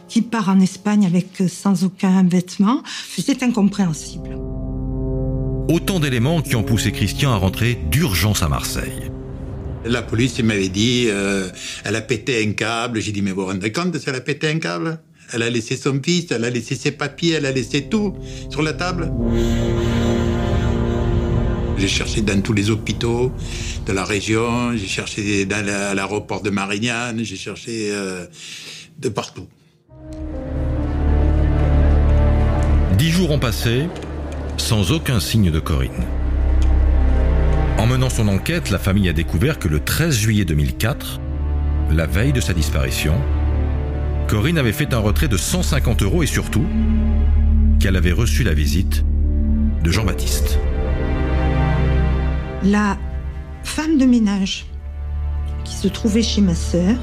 qui 0.08 0.22
part 0.22 0.50
en 0.50 0.60
Espagne 0.60 1.06
avec 1.06 1.42
euh, 1.42 1.48
sans 1.48 1.84
aucun 1.84 2.24
vêtement. 2.24 2.84
C'est 3.18 3.44
incompréhensible. 3.44 4.38
Autant 5.70 6.00
d'éléments 6.00 6.42
qui 6.42 6.56
ont 6.56 6.64
poussé 6.64 6.92
Christian 6.92 7.32
à 7.32 7.38
rentrer 7.38 7.76
d'urgence 7.90 8.44
à 8.44 8.50
Marseille. 8.50 9.05
La 9.86 10.01
police 10.01 10.39
m'avait 10.39 10.70
dit, 10.70 11.06
euh, 11.08 11.48
elle 11.84 11.96
a 11.96 12.01
pété 12.01 12.44
un 12.44 12.54
câble. 12.54 13.00
J'ai 13.00 13.12
dit, 13.12 13.22
mais 13.22 13.32
vous 13.32 13.42
vous 13.42 13.48
rendez 13.48 13.72
compte 13.72 13.96
elle 14.06 14.15
a 14.15 14.22
pété 14.22 14.48
un 14.48 14.60
câble? 14.60 15.00
Elle 15.32 15.44
a 15.44 15.50
laissé 15.50 15.77
son 15.77 16.00
fils, 16.04 16.32
elle 16.32 16.44
a 16.44 16.50
laissé 16.50 16.75
ses 16.75 16.92
papiers, 16.92 17.34
elle 17.34 17.46
a 17.46 17.51
laissé 17.51 17.84
tout 17.84 18.15
sur 18.50 18.62
la 18.62 18.74
table. 18.74 19.12
J'ai 21.77 21.88
cherché 21.88 22.22
dans 22.22 22.42
tous 22.42 22.54
les 22.54 22.70
hôpitaux 22.70 23.32
de 23.86 23.92
la 23.92 24.06
région, 24.06 24.75
j'ai 24.75 24.88
cherché 24.88 25.46
dans 25.46 25.63
l'aéroport 25.65 26.42
de 26.42 26.50
Marignane, 26.50 27.24
j'ai 27.24 27.36
cherché 27.36 27.89
euh, 27.92 28.25
de 29.00 29.10
partout. 29.10 29.48
Dix 32.98 33.12
jours 33.12 33.32
ont 33.32 33.39
passé 33.39 33.88
sans 34.58 34.92
aucun 34.92 35.20
signe 35.20 35.51
de 35.51 35.60
Corinne. 35.60 36.06
En 37.77 37.88
menant 37.88 38.10
son 38.10 38.29
enquête, 38.29 38.70
la 38.70 38.79
famille 38.79 39.10
a 39.10 39.13
découvert 39.13 39.60
que 39.60 39.67
le 39.67 39.82
13 39.82 40.15
juillet 40.15 40.46
2004, 40.46 41.20
la 41.91 42.05
veille 42.08 42.32
de 42.32 42.39
sa 42.39 42.53
disparition, 42.53 43.15
Corinne 44.27 44.58
avait 44.58 44.72
fait 44.72 44.94
un 44.94 45.00
retrait 45.00 45.27
de 45.27 45.36
150 45.36 46.01
euros 46.01 46.24
et 46.24 46.25
surtout 46.25 46.65
qu'elle 47.79 47.98
avait 47.98 48.13
reçu 48.13 48.44
la 48.44 48.53
visite 48.53 49.03
de 49.84 49.91
Jean-Baptiste. 49.91 50.58
La 52.63 52.98
femme 53.63 53.98
de 53.98 54.05
ménage 54.05 54.65
qui 55.65 55.75
se 55.75 55.89
trouvait 55.89 56.24
chez 56.24 56.41
ma 56.41 56.55
sœur 56.55 56.96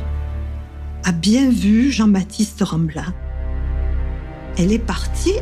a 1.05 1.13
bien 1.13 1.51
vu 1.51 1.93
Jean-Baptiste 1.93 2.63
Rambla. 2.63 3.05
Elle 4.57 4.73
est 4.73 4.79
partie 4.79 5.35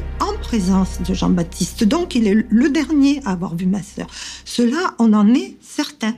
présence 0.51 1.01
de 1.09 1.15
Jean-Baptiste, 1.15 1.85
donc 1.85 2.17
il 2.17 2.27
est 2.27 2.35
le 2.35 2.71
dernier 2.71 3.21
à 3.25 3.31
avoir 3.31 3.55
vu 3.55 3.67
ma 3.67 3.85
sœur. 3.85 4.09
Cela, 4.45 4.97
on 4.99 5.13
en 5.13 5.33
est 5.33 5.57
certain. 5.61 6.13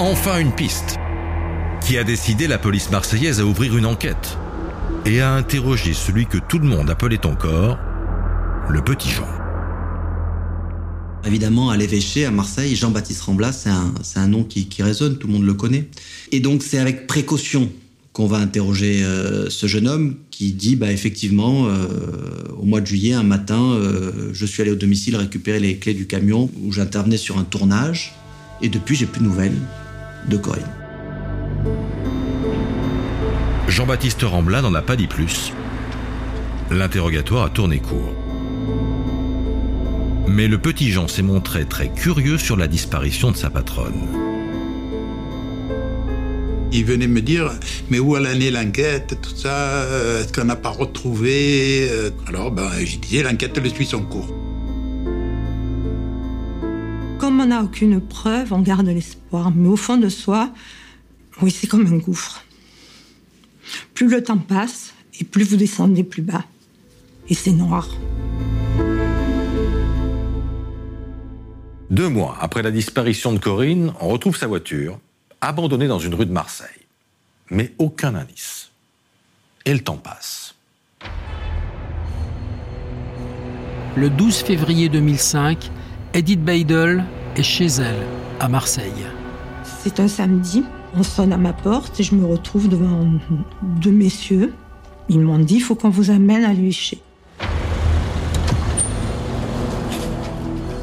Enfin 0.00 0.40
une 0.40 0.50
piste 0.50 0.98
qui 1.86 1.96
a 1.98 2.02
décidé 2.02 2.48
la 2.48 2.58
police 2.58 2.90
marseillaise 2.90 3.38
à 3.38 3.44
ouvrir 3.44 3.76
une 3.76 3.86
enquête 3.86 4.36
et 5.06 5.20
à 5.20 5.34
interroger 5.34 5.92
celui 5.92 6.26
que 6.26 6.38
tout 6.38 6.58
le 6.58 6.66
monde 6.66 6.90
appelait 6.90 7.24
encore 7.26 7.78
le 8.68 8.82
petit 8.82 9.10
Jean. 9.10 9.28
Évidemment, 11.24 11.70
à 11.70 11.76
l'évêché, 11.76 12.24
à 12.24 12.32
Marseille, 12.32 12.74
Jean-Baptiste 12.74 13.22
Rambla, 13.22 13.52
c'est 13.52 13.70
un, 13.70 13.94
c'est 14.02 14.18
un 14.18 14.26
nom 14.26 14.42
qui, 14.42 14.66
qui 14.66 14.82
résonne, 14.82 15.16
tout 15.16 15.28
le 15.28 15.34
monde 15.34 15.46
le 15.46 15.54
connaît. 15.54 15.88
Et 16.32 16.40
donc, 16.40 16.64
c'est 16.64 16.80
avec 16.80 17.06
précaution 17.06 17.70
qu'on 18.12 18.26
va 18.26 18.38
interroger 18.38 19.02
euh, 19.02 19.48
ce 19.48 19.66
jeune 19.66 19.88
homme 19.88 20.16
qui 20.30 20.52
dit, 20.52 20.76
bah, 20.76 20.92
effectivement, 20.92 21.66
euh, 21.66 21.86
au 22.58 22.64
mois 22.64 22.80
de 22.80 22.86
juillet, 22.86 23.14
un 23.14 23.22
matin, 23.22 23.72
euh, 23.72 24.30
je 24.32 24.44
suis 24.44 24.60
allé 24.60 24.70
au 24.70 24.76
domicile 24.76 25.16
récupérer 25.16 25.60
les 25.60 25.76
clés 25.78 25.94
du 25.94 26.06
camion 26.06 26.50
où 26.62 26.72
j'intervenais 26.72 27.16
sur 27.16 27.38
un 27.38 27.44
tournage. 27.44 28.14
Et 28.60 28.68
depuis, 28.68 28.96
j'ai 28.96 29.06
plus 29.06 29.20
de 29.20 29.24
nouvelles 29.24 29.56
de 30.28 30.36
Corinne. 30.36 30.62
Jean-Baptiste 33.68 34.22
Rambla 34.22 34.60
n'en 34.60 34.74
a 34.74 34.82
pas 34.82 34.96
dit 34.96 35.06
plus. 35.06 35.52
L'interrogatoire 36.70 37.44
a 37.44 37.50
tourné 37.50 37.78
court. 37.78 38.14
Mais 40.28 40.48
le 40.48 40.58
petit 40.58 40.90
Jean 40.90 41.08
s'est 41.08 41.22
montré 41.22 41.64
très 41.64 41.88
curieux 41.88 42.38
sur 42.38 42.56
la 42.56 42.68
disparition 42.68 43.30
de 43.30 43.36
sa 43.36 43.50
patronne. 43.50 44.21
Il 46.74 46.86
venait 46.86 47.06
me 47.06 47.20
dire, 47.20 47.52
mais 47.90 47.98
où 47.98 48.16
en 48.16 48.24
est 48.24 48.50
l'enquête, 48.50 49.18
tout 49.20 49.36
ça, 49.36 49.82
euh, 49.82 50.22
est-ce 50.22 50.32
qu'on 50.32 50.44
n'a 50.44 50.56
pas 50.56 50.70
retrouvé 50.70 51.86
euh, 51.90 52.10
Alors, 52.26 52.50
ben, 52.50 52.70
je 52.82 52.96
disais, 52.96 53.22
l'enquête 53.22 53.52
elle 53.62 53.70
suit 53.70 53.84
son 53.84 54.02
cours. 54.02 54.28
Comme 57.18 57.40
on 57.40 57.46
n'a 57.46 57.62
aucune 57.62 58.00
preuve, 58.00 58.54
on 58.54 58.60
garde 58.60 58.86
l'espoir. 58.86 59.52
Mais 59.54 59.68
au 59.68 59.76
fond 59.76 59.98
de 59.98 60.08
soi, 60.08 60.50
oui, 61.42 61.50
c'est 61.50 61.66
comme 61.66 61.86
un 61.86 61.98
gouffre. 61.98 62.42
Plus 63.92 64.08
le 64.08 64.22
temps 64.22 64.38
passe, 64.38 64.94
et 65.20 65.24
plus 65.24 65.44
vous 65.44 65.56
descendez 65.56 66.04
plus 66.04 66.22
bas. 66.22 66.44
Et 67.28 67.34
c'est 67.34 67.52
noir. 67.52 67.88
Deux 71.90 72.08
mois 72.08 72.38
après 72.40 72.62
la 72.62 72.70
disparition 72.70 73.34
de 73.34 73.38
Corinne, 73.38 73.92
on 74.00 74.08
retrouve 74.08 74.38
sa 74.38 74.46
voiture, 74.46 74.98
abandonnée 75.42 75.88
dans 75.88 75.98
une 75.98 76.14
rue 76.14 76.24
de 76.24 76.32
Marseille. 76.32 76.68
Mais 77.50 77.74
aucun 77.78 78.14
indice. 78.14 78.70
Et 79.66 79.74
le 79.74 79.80
temps 79.80 79.98
passe. 79.98 80.54
Le 83.94 84.08
12 84.08 84.36
février 84.36 84.88
2005, 84.88 85.70
Edith 86.14 86.42
Beidel 86.42 87.04
est 87.36 87.42
chez 87.42 87.66
elle, 87.66 88.06
à 88.40 88.48
Marseille. 88.48 89.04
C'est 89.64 90.00
un 90.00 90.08
samedi, 90.08 90.64
on 90.94 91.02
sonne 91.02 91.32
à 91.32 91.36
ma 91.36 91.52
porte 91.52 92.00
et 92.00 92.02
je 92.02 92.14
me 92.14 92.24
retrouve 92.24 92.68
devant 92.68 93.06
deux 93.62 93.90
messieurs. 93.90 94.54
Ils 95.08 95.20
m'ont 95.20 95.38
dit, 95.38 95.56
il 95.56 95.60
faut 95.60 95.74
qu'on 95.74 95.90
vous 95.90 96.10
amène 96.10 96.44
à 96.44 96.52
l'évêché. 96.52 97.02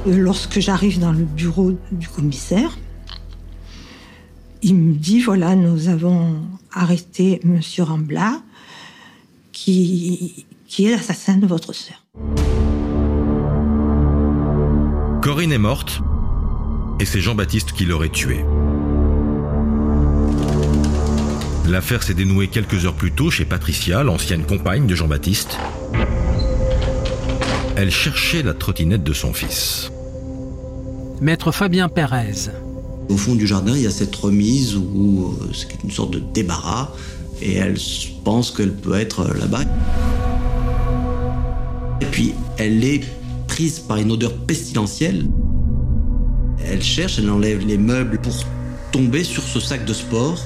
Lorsque 0.05 0.59
j'arrive 0.59 0.99
dans 0.99 1.11
le 1.11 1.23
bureau 1.23 1.71
du 1.91 2.07
commissaire, 2.07 2.77
il 4.61 4.75
me 4.75 4.93
dit, 4.93 5.21
voilà, 5.21 5.55
nous 5.55 5.89
avons 5.89 6.41
arrêté 6.73 7.39
Monsieur 7.43 7.83
Rambla, 7.83 8.41
qui, 9.51 10.45
qui 10.67 10.85
est 10.85 10.91
l'assassin 10.91 11.37
de 11.37 11.47
votre 11.47 11.73
sœur. 11.73 12.05
Corinne 15.21 15.51
est 15.51 15.57
morte 15.57 16.01
et 16.99 17.05
c'est 17.05 17.21
Jean-Baptiste 17.21 17.71
qui 17.73 17.85
l'aurait 17.85 18.09
tuée. 18.09 18.43
L'affaire 21.67 22.01
s'est 22.01 22.13
dénouée 22.13 22.47
quelques 22.47 22.85
heures 22.85 22.95
plus 22.95 23.11
tôt 23.11 23.29
chez 23.29 23.45
Patricia, 23.45 24.03
l'ancienne 24.03 24.43
compagne 24.43 24.87
de 24.87 24.95
Jean-Baptiste. 24.95 25.57
Elle 27.75 27.91
cherchait 27.91 28.41
la 28.41 28.53
trottinette 28.53 29.03
de 29.03 29.13
son 29.13 29.33
fils. 29.33 29.91
Maître 31.21 31.51
Fabien 31.51 31.87
Pérez. 31.89 32.49
Au 33.09 33.17
fond 33.17 33.33
du 33.33 33.47
jardin, 33.47 33.75
il 33.75 33.81
y 33.81 33.87
a 33.87 33.91
cette 33.91 34.15
remise 34.15 34.75
où 34.75 35.33
euh, 35.41 35.51
c'est 35.51 35.83
une 35.83 35.89
sorte 35.89 36.11
de 36.11 36.19
débarras 36.19 36.89
et 37.41 37.55
elle 37.55 37.77
pense 38.23 38.51
qu'elle 38.51 38.73
peut 38.73 38.93
être 38.93 39.21
euh, 39.21 39.33
là-bas. 39.39 39.63
Et 42.01 42.05
puis, 42.05 42.35
elle 42.57 42.83
est 42.83 43.01
prise 43.47 43.79
par 43.79 43.97
une 43.97 44.11
odeur 44.11 44.33
pestilentielle. 44.45 45.25
Elle 46.63 46.83
cherche, 46.83 47.17
elle 47.17 47.31
enlève 47.31 47.65
les 47.65 47.79
meubles 47.79 48.19
pour 48.19 48.33
tomber 48.91 49.23
sur 49.23 49.41
ce 49.41 49.59
sac 49.59 49.85
de 49.85 49.93
sport. 49.93 50.37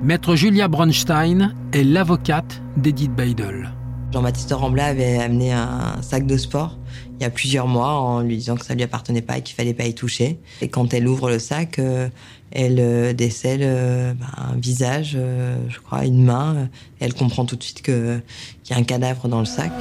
Maître 0.00 0.36
Julia 0.36 0.68
Bronstein 0.68 1.52
est 1.72 1.82
l'avocate 1.82 2.62
d'Edith 2.76 3.14
Beidel. 3.14 3.72
Jean-Baptiste 4.12 4.52
Rambla 4.52 4.86
avait 4.86 5.18
amené 5.18 5.52
un 5.52 6.00
sac 6.00 6.26
de 6.26 6.36
sport 6.36 6.77
il 7.18 7.22
y 7.22 7.26
a 7.26 7.30
plusieurs 7.30 7.66
mois 7.66 7.92
en 7.92 8.20
lui 8.20 8.36
disant 8.36 8.56
que 8.56 8.64
ça 8.64 8.74
lui 8.74 8.82
appartenait 8.82 9.22
pas 9.22 9.38
et 9.38 9.42
qu'il 9.42 9.54
fallait 9.56 9.74
pas 9.74 9.84
y 9.86 9.94
toucher. 9.94 10.38
Et 10.60 10.68
quand 10.68 10.94
elle 10.94 11.06
ouvre 11.08 11.28
le 11.30 11.38
sac, 11.38 11.78
euh, 11.78 12.08
elle 12.50 12.78
euh, 12.78 13.12
décèle 13.12 13.60
euh, 13.62 14.14
bah, 14.14 14.26
un 14.36 14.56
visage, 14.56 15.12
euh, 15.16 15.56
je 15.68 15.78
crois, 15.80 16.04
une 16.04 16.24
main. 16.24 16.54
euh, 16.56 16.64
et 17.00 17.04
elle 17.04 17.14
comprend 17.14 17.44
tout 17.44 17.56
de 17.56 17.62
suite 17.62 17.82
qu'il 17.82 18.22
y 18.70 18.72
a 18.72 18.76
un 18.76 18.82
cadavre 18.82 19.28
dans 19.28 19.40
le 19.40 19.44
sac. 19.46 19.72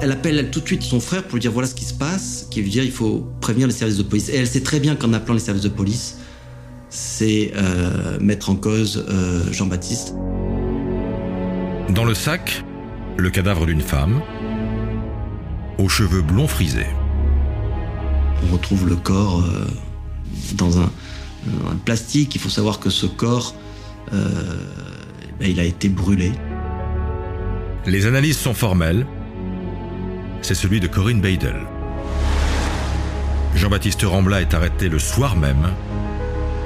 Elle 0.00 0.12
appelle 0.12 0.50
tout 0.50 0.60
de 0.60 0.66
suite 0.66 0.82
son 0.82 1.00
frère 1.00 1.22
pour 1.22 1.34
lui 1.34 1.40
dire 1.40 1.52
voilà 1.52 1.66
ce 1.66 1.74
qui 1.74 1.84
se 1.84 1.94
passe, 1.94 2.46
qui 2.50 2.60
lui 2.60 2.68
dire 2.68 2.84
il 2.84 2.90
faut 2.90 3.26
prévenir 3.40 3.66
les 3.66 3.72
services 3.72 3.96
de 3.96 4.02
police. 4.02 4.28
Et 4.28 4.36
elle 4.36 4.46
sait 4.46 4.62
très 4.62 4.80
bien 4.80 4.96
qu'en 4.96 5.12
appelant 5.14 5.34
les 5.34 5.40
services 5.40 5.62
de 5.62 5.68
police, 5.68 6.18
c'est 6.90 7.52
euh, 7.56 8.18
mettre 8.20 8.50
en 8.50 8.56
cause 8.56 9.04
euh, 9.08 9.50
Jean-Baptiste. 9.52 10.14
Dans 11.90 12.04
le 12.04 12.14
sac, 12.14 12.64
le 13.16 13.30
cadavre 13.30 13.66
d'une 13.66 13.80
femme, 13.80 14.20
aux 15.78 15.88
cheveux 15.88 16.22
blonds 16.22 16.48
frisés. 16.48 16.86
On 18.42 18.52
retrouve 18.52 18.88
le 18.88 18.96
corps 18.96 19.40
euh, 19.40 19.66
dans 20.54 20.80
un, 20.80 20.90
un 21.70 21.76
plastique. 21.84 22.34
Il 22.34 22.40
faut 22.40 22.48
savoir 22.48 22.80
que 22.80 22.90
ce 22.90 23.06
corps, 23.06 23.54
euh, 24.12 24.28
ben, 25.38 25.48
il 25.48 25.60
a 25.60 25.64
été 25.64 25.88
brûlé. 25.88 26.32
Les 27.86 28.06
analyses 28.06 28.38
sont 28.38 28.54
formelles. 28.54 29.06
C'est 30.42 30.54
celui 30.54 30.80
de 30.80 30.86
Corinne 30.86 31.20
Beidel. 31.20 31.56
Jean-Baptiste 33.54 34.02
Rambla 34.02 34.40
est 34.40 34.52
arrêté 34.52 34.88
le 34.88 34.98
soir 34.98 35.36
même 35.36 35.68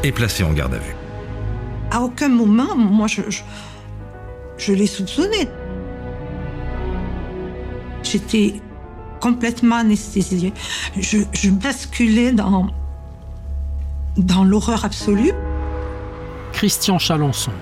et 0.02 0.10
placé 0.10 0.42
en 0.42 0.52
garde 0.52 0.74
à 0.74 0.78
vue. 0.78 0.96
À 1.90 2.00
aucun 2.00 2.28
moment, 2.28 2.76
moi, 2.76 3.06
je, 3.06 3.22
je, 3.28 3.40
je 4.56 4.72
l'ai 4.72 4.86
soupçonné. 4.86 5.48
J'étais 8.10 8.54
complètement 9.20 9.76
anesthésiée. 9.76 10.52
Je, 10.98 11.18
je 11.32 11.50
basculais 11.50 12.32
dans, 12.32 12.70
dans 14.16 14.44
l'horreur 14.44 14.84
absolue. 14.84 15.32
Christian 16.52 16.98
Chalençon. 16.98 17.52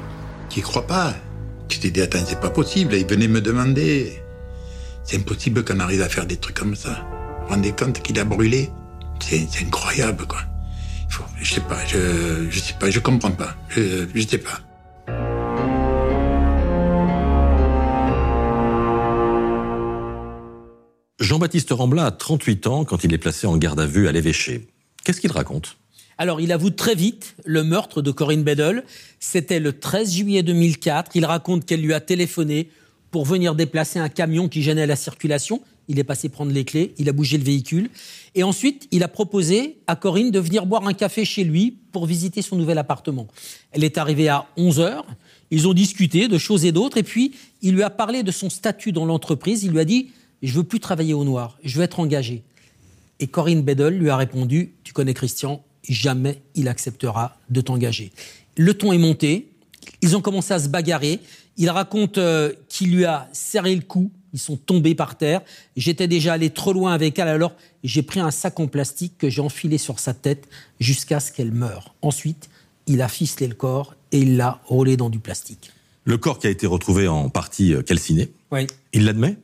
Tu 0.49 0.61
y 0.61 0.63
crois 0.63 0.87
pas 0.87 1.15
Tu 1.69 1.79
t'es 1.81 1.91
dit, 1.91 2.01
attends, 2.01 2.19
c'est 2.27 2.41
pas 2.41 2.51
possible. 2.51 2.95
Il 2.95 3.07
venait 3.07 3.29
me 3.29 3.41
demander. 3.41 4.23
C'est 5.05 5.17
impossible 5.19 5.65
qu'on 5.65 5.81
arrive 5.81 6.03
à 6.03 6.09
faire 6.09 6.27
des 6.27 6.37
trucs 6.37 6.57
comme 6.59 6.75
ça. 6.77 6.91
Vous 6.91 7.49
vous 7.49 7.55
rendez 7.55 7.73
compte 7.73 8.03
qu'il 8.03 8.19
a 8.19 8.25
brûlé? 8.25 8.71
C'est 9.21 9.49
incroyable, 9.63 10.27
quoi. 10.27 10.41
Faut- 11.09 11.25
je 11.41 11.55
sais 11.55 11.61
pas, 11.61 11.79
je, 11.87 12.47
je 12.51 12.59
sais 12.61 12.75
pas, 12.79 12.91
je 12.91 12.99
comprends 13.01 13.31
pas. 13.31 13.55
Je, 13.69 14.07
je 14.15 14.27
sais 14.27 14.39
pas. 14.39 14.59
Jean-Baptiste 21.19 21.71
Rambla 21.71 22.05
a 22.05 22.11
38 22.11 22.67
ans 22.67 22.85
quand 22.85 23.03
il 23.03 23.15
est 23.15 23.19
placé 23.19 23.47
en 23.47 23.57
garde 23.57 23.81
à 23.81 23.87
vue 23.87 24.07
à 24.07 24.13
l'évêché. 24.13 24.67
Qu'est-ce 25.03 25.23
qu'il 25.23 25.33
raconte? 25.33 25.79
Alors, 26.19 26.43
il 26.43 26.53
avoue 26.53 26.69
très 26.69 26.95
vite 26.95 27.37
le 27.45 27.65
meurtre 27.65 28.03
de 28.03 28.11
Corinne 28.11 28.43
Bedel. 28.43 28.85
C'était 29.19 29.61
le 29.61 29.79
13 29.79 30.13
juillet 30.13 30.43
2004. 30.43 31.13
Il 31.15 31.25
raconte 31.25 31.65
qu'elle 31.65 31.81
lui 31.81 31.95
a 31.95 32.01
téléphoné 32.01 32.69
pour 33.11 33.25
venir 33.25 33.55
déplacer 33.55 33.99
un 33.99 34.11
camion 34.11 34.49
qui 34.49 34.63
gênait 34.63 34.87
la 34.87 34.97
circulation. 34.97 35.63
Il 35.89 35.99
est 35.99 36.05
passé 36.05 36.29
prendre 36.29 36.53
les 36.53 36.65
clés, 36.65 36.95
il 36.99 37.09
a 37.09 37.13
bougé 37.13 37.39
le 37.39 37.45
véhicule. 37.45 37.89
Et 38.35 38.43
ensuite, 38.43 38.89
il 38.91 39.03
a 39.03 39.09
proposé 39.09 39.79
à 39.87 39.97
Corinne 39.97 40.31
de 40.31 40.41
venir 40.41 40.67
boire 40.67 40.87
un 40.87 40.93
café 40.93 41.25
chez 41.25 41.45
lui 41.45 41.79
pour 41.93 42.05
visiter 42.05 42.43
son 42.43 42.57
nouvel 42.57 42.77
appartement. 42.77 43.29
Elle 43.71 43.85
est 43.85 43.97
arrivée 43.97 44.29
à 44.29 44.47
11 44.59 44.81
heures. 44.81 45.07
Ils 45.51 45.67
ont 45.67 45.75
discuté 45.75 46.29
de 46.29 46.37
choses 46.37 46.67
et 46.67 46.73
d'autres. 46.73 46.99
Et 46.99 47.05
puis, 47.05 47.33
il 47.63 47.75
lui 47.75 47.85
a 47.85 47.91
parlé 47.91 48.23
de 48.23 48.33
son 48.33 48.51
statut 48.51 48.93
dans 48.93 49.07
l'entreprise. 49.07 49.65
Il 49.65 49.71
lui 49.71 49.81
a 49.81 49.85
dit 49.85 50.09
Je 50.43 50.53
veux 50.53 50.65
plus 50.65 50.81
travailler 50.81 51.15
au 51.15 51.25
noir, 51.25 51.59
je 51.65 51.77
veux 51.79 51.85
être 51.85 52.01
engagé. 52.01 52.43
Et 53.21 53.27
Corinne 53.27 53.63
Bedel 53.63 53.99
lui 53.99 54.11
a 54.11 54.17
répondu 54.17 54.75
Tu 54.85 54.93
connais 54.93 55.15
Christian, 55.15 55.65
jamais 55.89 56.43
il 56.55 56.69
acceptera 56.69 57.37
de 57.51 57.61
t'engager. 57.61 58.13
Le 58.57 58.75
ton 58.75 58.93
est 58.93 58.99
monté, 58.99 59.51
ils 60.03 60.17
ont 60.17 60.21
commencé 60.21 60.53
à 60.53 60.59
se 60.59 60.69
bagarrer. 60.69 61.21
Il 61.57 61.71
raconte 61.71 62.19
euh, 62.19 62.53
qu'il 62.69 62.95
lui 62.95 63.07
a 63.07 63.29
serré 63.33 63.75
le 63.75 63.81
cou, 63.81 64.11
ils 64.35 64.39
sont 64.39 64.59
tombés 64.59 64.95
par 64.95 65.17
terre. 65.17 65.41
J'étais 65.77 66.07
déjà 66.07 66.35
allé 66.35 66.51
trop 66.51 66.75
loin 66.75 66.93
avec 66.93 67.19
elle, 67.19 67.29
alors 67.29 67.55
j'ai 67.83 68.03
pris 68.03 68.21
un 68.21 68.31
sac 68.31 68.61
en 68.61 68.67
plastique 68.67 69.17
que 69.17 69.31
j'ai 69.31 69.41
enfilé 69.41 69.79
sur 69.79 69.99
sa 69.99 70.13
tête 70.13 70.49
jusqu'à 70.81 71.19
ce 71.19 71.33
qu'elle 71.33 71.53
meure. 71.53 71.95
Ensuite, 72.03 72.51
il 72.87 73.01
a 73.01 73.09
ficelé 73.09 73.47
le 73.49 73.55
corps 73.55 73.95
et 74.13 74.19
il 74.19 74.37
l'a 74.37 74.61
roulé 74.67 74.99
dans 74.99 75.09
du 75.09 75.19
plastique. 75.19 75.71
Le 76.05 76.19
corps 76.19 76.39
qui 76.39 76.47
a 76.47 76.51
été 76.51 76.67
retrouvé 76.67 77.09
en 77.09 77.31
partie 77.31 77.73
euh, 77.73 77.81
calciné, 77.83 78.31
Oui. 78.53 78.67
il 78.93 79.07
l'admet? 79.07 79.39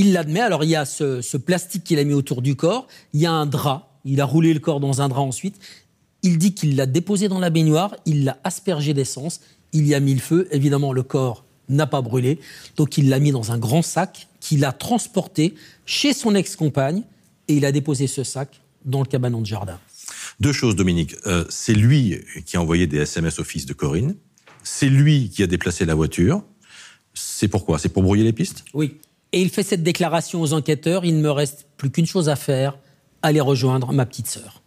Il 0.00 0.14
l'admet. 0.14 0.40
Alors, 0.40 0.64
il 0.64 0.70
y 0.70 0.76
a 0.76 0.86
ce, 0.86 1.20
ce 1.20 1.36
plastique 1.36 1.84
qu'il 1.84 1.98
a 1.98 2.04
mis 2.04 2.14
autour 2.14 2.40
du 2.40 2.56
corps. 2.56 2.86
Il 3.12 3.20
y 3.20 3.26
a 3.26 3.32
un 3.32 3.44
drap. 3.44 3.98
Il 4.06 4.22
a 4.22 4.24
roulé 4.24 4.54
le 4.54 4.58
corps 4.58 4.80
dans 4.80 5.02
un 5.02 5.10
drap 5.10 5.20
ensuite. 5.20 5.56
Il 6.22 6.38
dit 6.38 6.54
qu'il 6.54 6.74
l'a 6.74 6.86
déposé 6.86 7.28
dans 7.28 7.38
la 7.38 7.50
baignoire. 7.50 7.94
Il 8.06 8.24
l'a 8.24 8.38
aspergé 8.42 8.94
d'essence. 8.94 9.42
Il 9.74 9.86
y 9.86 9.94
a 9.94 10.00
mis 10.00 10.14
le 10.14 10.20
feu. 10.20 10.48
Évidemment, 10.52 10.94
le 10.94 11.02
corps 11.02 11.44
n'a 11.68 11.86
pas 11.86 12.00
brûlé. 12.00 12.40
Donc, 12.76 12.96
il 12.96 13.10
l'a 13.10 13.18
mis 13.18 13.30
dans 13.30 13.52
un 13.52 13.58
grand 13.58 13.82
sac 13.82 14.28
qu'il 14.40 14.64
a 14.64 14.72
transporté 14.72 15.54
chez 15.84 16.14
son 16.14 16.34
ex-compagne. 16.34 17.02
Et 17.48 17.56
il 17.56 17.66
a 17.66 17.72
déposé 17.72 18.06
ce 18.06 18.24
sac 18.24 18.62
dans 18.86 19.00
le 19.00 19.06
cabanon 19.06 19.42
de 19.42 19.46
jardin. 19.46 19.78
Deux 20.40 20.54
choses, 20.54 20.76
Dominique. 20.76 21.14
Euh, 21.26 21.44
c'est 21.50 21.74
lui 21.74 22.22
qui 22.46 22.56
a 22.56 22.62
envoyé 22.62 22.86
des 22.86 23.00
SMS 23.00 23.38
au 23.38 23.44
fils 23.44 23.66
de 23.66 23.74
Corinne. 23.74 24.14
C'est 24.62 24.88
lui 24.88 25.28
qui 25.28 25.42
a 25.42 25.46
déplacé 25.46 25.84
la 25.84 25.94
voiture. 25.94 26.42
C'est 27.12 27.48
pourquoi? 27.48 27.78
C'est 27.78 27.90
pour 27.90 28.02
brouiller 28.02 28.24
les 28.24 28.32
pistes? 28.32 28.64
Oui. 28.72 28.94
Et 29.32 29.40
il 29.40 29.50
fait 29.50 29.62
cette 29.62 29.82
déclaration 29.82 30.40
aux 30.40 30.52
enquêteurs. 30.52 31.04
Il 31.04 31.16
ne 31.16 31.22
me 31.22 31.30
reste 31.30 31.66
plus 31.76 31.90
qu'une 31.90 32.06
chose 32.06 32.28
à 32.28 32.36
faire 32.36 32.78
aller 33.22 33.40
rejoindre 33.40 33.92
ma 33.92 34.06
petite 34.06 34.26
sœur. 34.26 34.62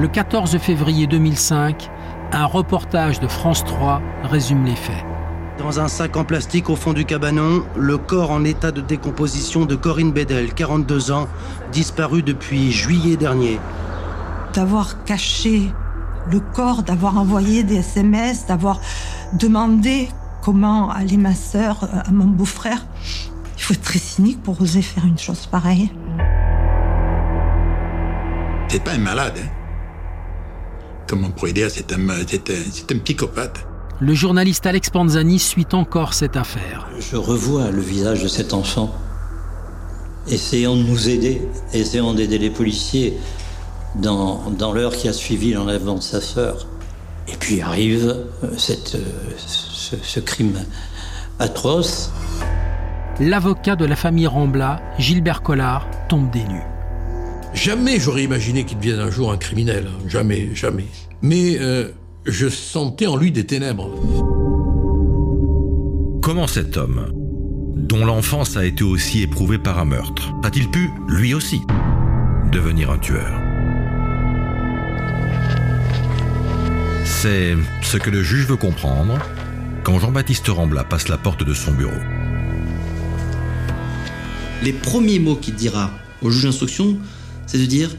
Le 0.00 0.06
14 0.06 0.56
février 0.58 1.06
2005, 1.06 1.90
un 2.32 2.46
reportage 2.46 3.20
de 3.20 3.26
France 3.26 3.64
3 3.64 4.00
résume 4.22 4.64
les 4.64 4.76
faits. 4.76 5.04
Dans 5.58 5.80
un 5.80 5.88
sac 5.88 6.16
en 6.16 6.24
plastique 6.24 6.70
au 6.70 6.76
fond 6.76 6.92
du 6.92 7.04
cabanon, 7.04 7.64
le 7.76 7.98
corps 7.98 8.30
en 8.30 8.44
état 8.44 8.70
de 8.70 8.80
décomposition 8.80 9.66
de 9.66 9.74
Corinne 9.74 10.12
Bedel, 10.12 10.54
42 10.54 11.10
ans, 11.10 11.26
disparu 11.72 12.22
depuis 12.22 12.70
juillet 12.70 13.16
dernier. 13.16 13.58
D'avoir 14.54 15.02
caché 15.04 15.72
le 16.30 16.38
corps, 16.38 16.84
d'avoir 16.84 17.18
envoyé 17.18 17.64
des 17.64 17.78
SMS, 17.78 18.46
d'avoir 18.46 18.80
demandé 19.32 20.08
comment 20.48 20.88
allait 20.90 21.18
ma 21.18 21.34
sœur 21.34 21.84
euh, 21.84 22.08
à 22.08 22.10
mon 22.10 22.24
beau-frère. 22.24 22.86
Il 23.58 23.62
faut 23.62 23.74
être 23.74 23.82
très 23.82 23.98
cynique 23.98 24.42
pour 24.42 24.58
oser 24.62 24.80
faire 24.80 25.04
une 25.04 25.18
chose 25.18 25.44
pareille. 25.44 25.90
C'est 28.68 28.82
pas 28.82 28.92
un 28.92 28.98
malade, 28.98 29.34
hein? 29.36 29.48
Comme 31.06 31.26
on 31.26 31.30
pourrait 31.32 31.52
dire, 31.52 31.68
c'est 31.70 31.92
un, 31.92 31.98
c'est 32.26 32.48
un, 32.48 32.54
c'est 32.72 32.90
un 32.94 32.98
psychopathe. 33.00 33.66
Le 34.00 34.14
journaliste 34.14 34.64
Alex 34.64 34.88
Panzani 34.88 35.38
suit 35.38 35.66
encore 35.72 36.14
cette 36.14 36.38
affaire. 36.38 36.88
Je 36.98 37.16
revois 37.16 37.70
le 37.70 37.82
visage 37.82 38.22
de 38.22 38.28
cet 38.28 38.54
enfant, 38.54 38.94
essayant 40.28 40.76
de 40.76 40.82
nous 40.82 41.10
aider, 41.10 41.42
essayant 41.74 42.14
d'aider 42.14 42.38
les 42.38 42.50
policiers 42.50 43.18
dans, 43.96 44.50
dans 44.50 44.72
l'heure 44.72 44.92
qui 44.92 45.08
a 45.08 45.12
suivi 45.12 45.52
l'enlèvement 45.52 45.96
de 45.96 46.02
sa 46.02 46.22
sœur. 46.22 46.66
Et 47.30 47.36
puis 47.38 47.60
arrive 47.60 48.16
euh, 48.42 48.48
cette, 48.56 48.94
euh, 48.94 49.30
ce, 49.36 49.96
ce 50.02 50.20
crime 50.20 50.58
atroce. 51.38 52.10
L'avocat 53.20 53.76
de 53.76 53.84
la 53.84 53.96
famille 53.96 54.26
Rambla, 54.26 54.80
Gilbert 54.98 55.42
Collard, 55.42 55.88
tombe 56.08 56.30
des 56.30 56.44
nues. 56.44 56.62
Jamais 57.54 57.98
j'aurais 57.98 58.24
imaginé 58.24 58.64
qu'il 58.64 58.78
devienne 58.78 59.00
un 59.00 59.10
jour 59.10 59.32
un 59.32 59.36
criminel. 59.36 59.88
hein. 59.88 60.04
Jamais, 60.06 60.54
jamais. 60.54 60.86
Mais 61.22 61.58
euh, 61.60 61.90
je 62.24 62.48
sentais 62.48 63.06
en 63.06 63.16
lui 63.16 63.32
des 63.32 63.44
ténèbres. 63.44 63.90
Comment 66.22 66.46
cet 66.46 66.76
homme, 66.76 67.10
dont 67.74 68.04
l'enfance 68.04 68.56
a 68.56 68.64
été 68.64 68.84
aussi 68.84 69.22
éprouvée 69.22 69.58
par 69.58 69.78
un 69.78 69.86
meurtre, 69.86 70.32
a-t-il 70.44 70.70
pu, 70.70 70.90
lui 71.08 71.34
aussi, 71.34 71.60
devenir 72.52 72.90
un 72.90 72.98
tueur? 72.98 73.47
C'est 77.20 77.56
ce 77.82 77.96
que 77.96 78.10
le 78.10 78.22
juge 78.22 78.46
veut 78.46 78.54
comprendre 78.56 79.18
quand 79.82 79.98
Jean-Baptiste 79.98 80.46
Rambla 80.46 80.84
passe 80.84 81.08
la 81.08 81.18
porte 81.18 81.42
de 81.42 81.52
son 81.52 81.72
bureau. 81.72 81.90
Les 84.62 84.72
premiers 84.72 85.18
mots 85.18 85.34
qu'il 85.34 85.56
dira 85.56 85.90
au 86.22 86.30
juge 86.30 86.44
d'instruction, 86.44 86.96
c'est 87.44 87.58
de 87.58 87.66
dire 87.66 87.90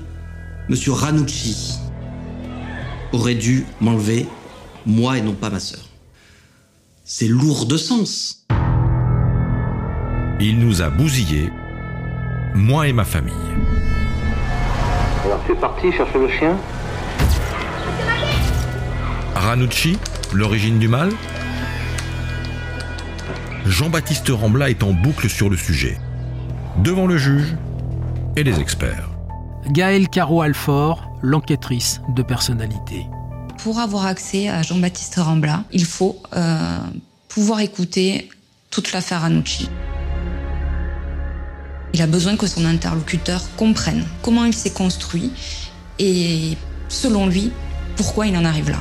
Monsieur 0.70 0.94
Ranucci 0.94 1.80
aurait 3.12 3.36
dû 3.36 3.66
m'enlever, 3.82 4.26
moi 4.86 5.18
et 5.18 5.22
non 5.22 5.34
pas 5.34 5.50
ma 5.50 5.60
sœur. 5.60 5.82
C'est 7.04 7.28
lourd 7.28 7.66
de 7.66 7.76
sens. 7.76 8.46
Il 10.40 10.60
nous 10.60 10.82
a 10.82 10.90
bousillés, 10.90 11.50
moi 12.56 12.88
et 12.88 12.94
ma 12.94 13.04
famille. 13.04 13.34
Alors 15.26 15.42
c'est 15.46 15.60
parti, 15.60 15.92
chercher 15.92 16.20
le 16.20 16.30
chien? 16.30 16.56
Ranucci, 19.40 19.98
l'origine 20.34 20.80
du 20.80 20.90
mal 20.90 21.14
Jean-Baptiste 23.66 24.28
Rambla 24.28 24.70
est 24.70 24.84
en 24.84 24.92
boucle 24.92 25.30
sur 25.30 25.50
le 25.50 25.56
sujet, 25.56 25.98
devant 26.84 27.08
le 27.08 27.18
juge 27.18 27.56
et 28.36 28.44
les 28.44 28.60
experts. 28.60 29.10
Gaëlle 29.70 30.10
Caro-Alfort, 30.10 31.10
l'enquêtrice 31.22 32.02
de 32.10 32.22
personnalité. 32.22 33.06
Pour 33.64 33.80
avoir 33.80 34.08
accès 34.08 34.50
à 34.50 34.62
Jean-Baptiste 34.62 35.16
Rambla, 35.18 35.64
il 35.72 35.86
faut 35.86 36.22
euh, 36.36 36.80
pouvoir 37.30 37.62
écouter 37.62 38.30
toute 38.70 38.92
l'affaire 38.92 39.22
Ranucci. 39.22 39.70
Il 41.94 42.02
a 42.02 42.08
besoin 42.08 42.36
que 42.36 42.46
son 42.46 42.66
interlocuteur 42.66 43.42
comprenne 43.56 44.04
comment 44.22 44.44
il 44.44 44.54
s'est 44.54 44.74
construit 44.74 45.32
et, 45.98 46.58
selon 46.90 47.26
lui, 47.26 47.54
pourquoi 47.96 48.28
il 48.28 48.36
en 48.36 48.44
arrive 48.44 48.70
là. 48.70 48.80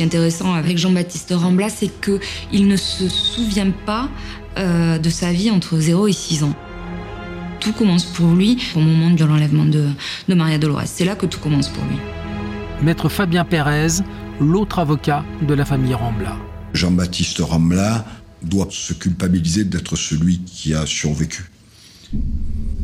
Qui 0.00 0.04
est 0.04 0.06
intéressant 0.06 0.54
avec 0.54 0.78
Jean-Baptiste 0.78 1.34
Rambla, 1.36 1.68
c'est 1.68 1.90
qu'il 2.00 2.66
ne 2.66 2.76
se 2.76 3.06
souvient 3.10 3.70
pas 3.70 4.08
euh, 4.56 4.96
de 4.96 5.10
sa 5.10 5.30
vie 5.30 5.50
entre 5.50 5.78
0 5.78 6.08
et 6.08 6.12
6 6.12 6.44
ans. 6.44 6.54
Tout 7.60 7.72
commence 7.72 8.06
pour 8.06 8.34
lui 8.34 8.56
au 8.74 8.80
moment 8.80 9.10
de 9.10 9.22
l'enlèvement 9.22 9.66
de, 9.66 9.88
de 10.26 10.34
Maria 10.34 10.56
Dolores. 10.56 10.84
C'est 10.86 11.04
là 11.04 11.16
que 11.16 11.26
tout 11.26 11.38
commence 11.38 11.68
pour 11.68 11.84
lui. 11.84 11.98
Maître 12.82 13.10
Fabien 13.10 13.44
Pérez, 13.44 14.02
l'autre 14.40 14.78
avocat 14.78 15.22
de 15.46 15.52
la 15.52 15.66
famille 15.66 15.92
Rambla. 15.92 16.34
Jean-Baptiste 16.72 17.40
Rambla 17.40 18.06
doit 18.40 18.68
se 18.70 18.94
culpabiliser 18.94 19.64
d'être 19.64 19.96
celui 19.96 20.38
qui 20.38 20.72
a 20.72 20.86
survécu. 20.86 21.50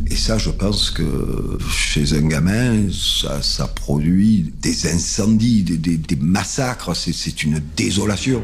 Et 0.08 0.14
ça, 0.16 0.38
je 0.38 0.50
pense 0.50 0.90
que 0.90 1.58
chez 1.70 2.14
un 2.16 2.22
gamin, 2.28 2.86
ça, 2.92 3.42
ça 3.42 3.66
produit 3.66 4.52
des 4.62 4.86
incendies, 4.86 5.62
des, 5.62 5.76
des- 5.76 5.96
des 5.96 6.16
massacres, 6.16 6.94
c'est- 6.94 7.12
c'est 7.12 7.42
une 7.42 7.60
désolation. 7.76 8.42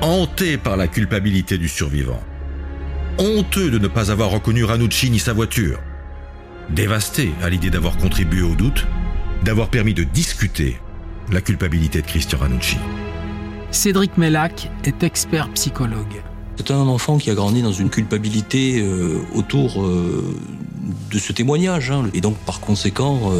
Hanté 0.00 0.56
par 0.56 0.76
la 0.78 0.88
culpabilité 0.88 1.58
du 1.58 1.68
survivant, 1.68 2.22
honteux 3.18 3.70
de 3.70 3.78
ne 3.78 3.88
pas 3.88 4.10
avoir 4.10 4.30
reconnu 4.30 4.64
Ranucci 4.64 5.10
ni 5.10 5.18
sa 5.18 5.34
voiture, 5.34 5.78
dévasté 6.70 7.32
à 7.42 7.50
l'idée 7.50 7.68
d'avoir 7.70 7.96
contribué 7.98 8.40
au 8.42 8.54
doute, 8.54 8.86
d'avoir 9.44 9.68
permis 9.68 9.92
de 9.92 10.04
discuter 10.04 10.78
la 11.30 11.42
culpabilité 11.42 12.00
de 12.00 12.06
Christian 12.06 12.38
Ranucci. 12.38 12.78
Cédric 13.70 14.16
Mellac 14.16 14.70
est 14.84 15.02
expert 15.02 15.50
psychologue. 15.50 16.22
C'est 16.60 16.74
un 16.74 16.88
enfant 16.88 17.16
qui 17.16 17.30
a 17.30 17.34
grandi 17.34 17.62
dans 17.62 17.72
une 17.72 17.88
culpabilité 17.88 18.84
autour 19.34 19.82
de 19.82 21.18
ce 21.18 21.32
témoignage. 21.32 21.90
Hein. 21.90 22.10
Et 22.12 22.20
donc, 22.20 22.36
par 22.36 22.60
conséquent, 22.60 23.32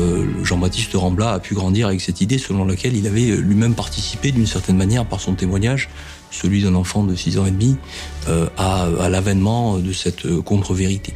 Jean-Baptiste 0.42 0.92
Rambla 0.94 1.35
a 1.35 1.38
pu 1.38 1.54
grandir 1.54 1.88
avec 1.88 2.00
cette 2.00 2.22
idée 2.22 2.38
selon 2.38 2.64
laquelle 2.64 2.96
il 2.96 3.06
avait 3.06 3.37
lui-même 3.37 3.74
participé 3.74 4.33
d'une 4.33 4.46
certaine 4.46 4.78
manière 4.78 5.04
par 5.04 5.20
son 5.20 5.35
témoignage, 5.35 5.90
celui 6.30 6.62
d'un 6.62 6.74
enfant 6.74 7.04
de 7.04 7.14
6 7.14 7.38
ans 7.38 7.44
et 7.44 7.50
demi, 7.50 7.76
à, 8.56 8.85
à 8.85 9.09
l'avènement 9.11 9.76
de 9.76 9.92
cette 9.92 10.40
contre-vérité. 10.40 11.12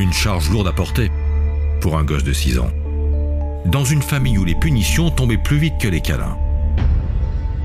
Une 0.00 0.12
charge 0.12 0.50
lourde 0.50 0.66
à 0.66 0.72
porter 0.72 1.12
pour 1.82 1.98
un 1.98 2.02
gosse 2.02 2.24
de 2.24 2.32
6 2.32 2.58
ans. 2.58 2.70
Dans 3.66 3.84
une 3.84 4.02
famille 4.02 4.38
où 4.38 4.44
les 4.44 4.56
punitions 4.56 5.12
tombaient 5.12 5.38
plus 5.38 5.58
vite 5.58 5.74
que 5.80 5.86
les 5.86 6.00
câlins. 6.00 6.36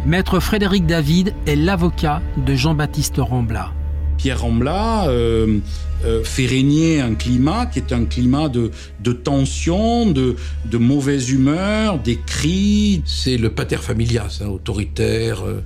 Maître 0.06 0.40
Frédéric 0.40 0.86
David 0.86 1.34
est 1.46 1.56
l'avocat 1.56 2.22
de 2.38 2.56
Jean-Baptiste 2.56 3.18
Rambla. 3.18 3.74
Pierre 4.18 4.42
Rambla 4.42 5.08
euh, 5.08 5.60
euh, 6.06 6.24
fait 6.24 6.46
régner 6.46 7.02
un 7.02 7.16
climat 7.16 7.66
qui 7.66 7.80
est 7.80 7.92
un 7.92 8.06
climat 8.06 8.50
de, 8.50 8.72
tension, 9.12 10.10
de, 10.10 10.36
mauvaise 10.74 11.30
humeur, 11.30 12.00
des 12.00 12.18
cris. 12.18 13.04
C'est 13.06 13.38
le 13.38 13.50
pater 13.50 13.78
familias, 13.78 14.40
hein, 14.42 14.48
autoritaire, 14.48 15.44
euh, 15.46 15.62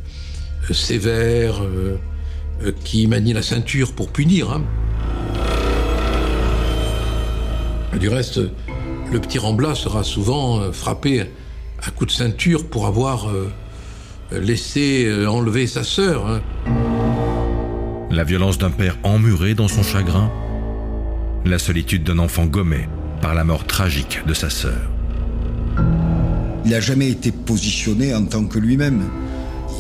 sévère, 0.72 1.62
qui 2.84 3.06
manie 3.08 3.34
la 3.34 3.42
ceinture 3.42 3.94
pour 3.94 4.10
punir. 4.10 4.52
Hein. 4.52 4.64
Du 8.00 8.10
reste, 8.10 8.40
le 9.12 9.20
petit 9.20 9.38
Rambla 9.38 9.76
sera 9.76 10.04
souvent 10.04 10.72
frappé 10.72 11.26
à 11.86 11.92
coups 11.92 12.14
de 12.14 12.18
ceinture 12.18 12.66
pour 12.68 12.88
avoir 12.88 13.30
euh, 13.30 13.52
laissé 14.40 15.06
euh, 15.06 15.28
enlever 15.28 15.68
sa 15.68 15.84
sœur. 15.84 16.28
Hein. 16.28 16.42
La 18.12 18.24
violence 18.24 18.58
d'un 18.58 18.72
père 18.72 18.98
emmuré 19.04 19.54
dans 19.54 19.68
son 19.68 19.84
chagrin. 19.84 20.32
La 21.46 21.60
solitude 21.60 22.04
d'un 22.04 22.20
enfant 22.20 22.46
gommé 22.46 22.88
par 23.22 23.34
la 23.34 23.44
mort 23.44 23.66
tragique 23.66 24.20
de 24.28 24.34
sa 24.34 24.50
sœur. 24.50 24.80
Il 26.66 26.72
n'a 26.72 26.80
jamais 26.80 27.10
été 27.10 27.32
positionné 27.32 28.14
en 28.14 28.26
tant 28.26 28.46
que 28.46 28.60
lui-même. 28.60 29.04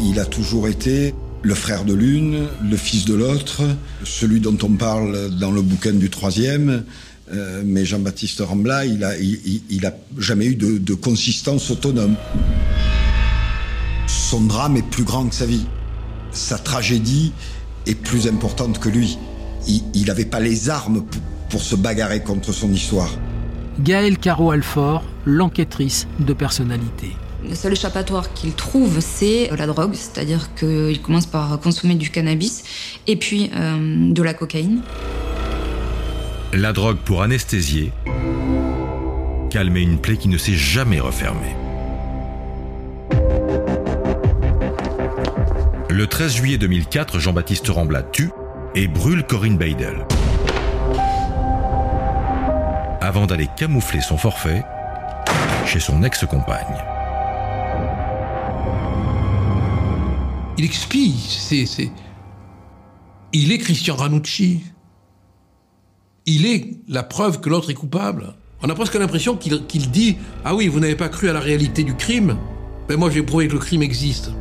Il 0.01 0.19
a 0.19 0.25
toujours 0.25 0.67
été 0.67 1.13
le 1.41 1.55
frère 1.55 1.83
de 1.85 1.93
l'une, 1.93 2.47
le 2.69 2.77
fils 2.77 3.05
de 3.05 3.13
l'autre, 3.13 3.61
celui 4.03 4.39
dont 4.39 4.57
on 4.63 4.71
parle 4.71 5.29
dans 5.39 5.51
le 5.51 5.61
bouquin 5.61 5.91
du 5.91 6.09
troisième, 6.09 6.83
euh, 7.31 7.61
mais 7.65 7.85
Jean-Baptiste 7.85 8.41
Rambla, 8.41 8.85
il 8.85 9.03
a, 9.03 9.17
il, 9.17 9.85
a 9.85 9.93
jamais 10.17 10.45
eu 10.45 10.55
de, 10.55 10.93
consistance 10.93 11.69
autonome. 11.71 12.15
Son 14.13 14.41
drame 14.41 14.77
est 14.77 14.87
plus 14.87 15.03
grand 15.03 15.27
que 15.27 15.35
sa 15.35 15.45
vie. 15.45 15.65
Sa 16.31 16.57
tragédie 16.57 17.33
est 17.85 17.95
plus 17.95 18.27
importante 18.27 18.79
que 18.79 18.89
lui. 18.89 19.17
Il 19.67 20.05
n'avait 20.05 20.25
pas 20.25 20.39
les 20.39 20.69
armes 20.69 21.03
pour, 21.49 21.61
se 21.61 21.75
bagarrer 21.75 22.21
contre 22.21 22.51
son 22.51 22.71
histoire. 22.71 23.09
Gaëlle 23.79 24.17
Caro-Alfort, 24.17 25.03
l'enquêtrice 25.25 26.07
de 26.19 26.33
personnalité. 26.33 27.15
Le 27.47 27.55
seul 27.55 27.73
échappatoire 27.73 28.33
qu'il 28.33 28.53
trouve, 28.53 28.99
c'est 28.99 29.49
la 29.55 29.67
drogue, 29.67 29.93
c'est-à-dire 29.93 30.53
qu'il 30.55 31.01
commence 31.01 31.27
par 31.27 31.59
consommer 31.59 31.95
du 31.95 32.09
cannabis 32.09 32.63
et 33.05 33.15
puis 33.15 33.51
euh, 33.55 34.11
de 34.11 34.23
la 34.23 34.33
cocaïne 34.33 34.81
la 36.55 36.71
drogue 36.71 36.97
pour 37.03 37.23
anesthésier, 37.23 37.91
calmer 39.49 39.81
une 39.81 39.97
plaie 39.97 40.17
qui 40.17 40.27
ne 40.27 40.37
s'est 40.37 40.53
jamais 40.53 40.99
refermée. 40.99 41.55
Le 45.93 46.07
13 46.07 46.37
juillet 46.37 46.57
2004, 46.57 47.19
Jean-Baptiste 47.19 47.67
Rambla 47.67 48.01
tue 48.01 48.31
et 48.73 48.87
brûle 48.87 49.23
Corinne 49.27 49.57
Beidel. 49.57 50.07
Avant 52.99 53.27
d'aller 53.27 53.47
camoufler 53.55 54.01
son 54.01 54.17
forfait 54.17 54.63
chez 55.67 55.79
son 55.79 56.01
ex-compagne. 56.01 56.83
Il 60.57 60.65
expie, 60.65 61.13
c'est, 61.29 61.91
Il 63.31 63.51
est 63.51 63.59
Christian 63.59 63.95
Ranucci 63.95 64.63
il 66.25 66.47
est 66.47 66.71
la 66.87 67.03
preuve 67.03 67.39
que 67.39 67.49
l'autre 67.49 67.69
est 67.69 67.75
coupable. 67.75 68.33
On 68.63 68.69
a 68.69 68.73
presque 68.73 68.95
l'impression 68.95 69.35
qu'il 69.37 69.91
dit 69.91 70.17
Ah 70.43 70.55
oui, 70.55 70.69
vous 70.69 70.79
n'avez 70.79 70.95
pas 70.95 71.09
cru 71.09 71.29
à 71.29 71.33
la 71.33 71.39
réalité 71.39 71.83
du 71.83 71.93
crime 71.93 72.37
Mais 72.89 72.95
ben 72.95 72.97
moi, 72.97 73.11
j'ai 73.11 73.21
prouvé 73.21 73.47
que 73.47 73.53
le 73.53 73.59
crime 73.59 73.83
existe. 73.83 74.31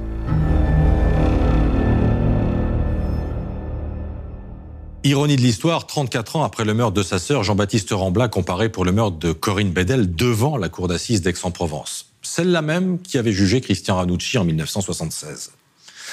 Ironie 5.04 5.34
de 5.34 5.40
l'histoire, 5.40 5.88
34 5.88 6.36
ans 6.36 6.44
après 6.44 6.64
le 6.64 6.74
meurtre 6.74 6.94
de 6.94 7.02
sa 7.02 7.18
sœur, 7.18 7.42
Jean-Baptiste 7.42 7.90
Rambla 7.90 8.28
comparé 8.28 8.68
pour 8.68 8.84
le 8.84 8.92
meurtre 8.92 9.18
de 9.18 9.32
Corinne 9.32 9.72
Bedel 9.72 10.14
devant 10.14 10.56
la 10.56 10.68
cour 10.68 10.86
d'assises 10.86 11.22
d'Aix-en-Provence. 11.22 12.06
Celle-là 12.22 12.62
même 12.62 13.00
qui 13.00 13.18
avait 13.18 13.32
jugé 13.32 13.60
Christian 13.60 13.96
Ranucci 13.96 14.38
en 14.38 14.44
1976. 14.44 15.50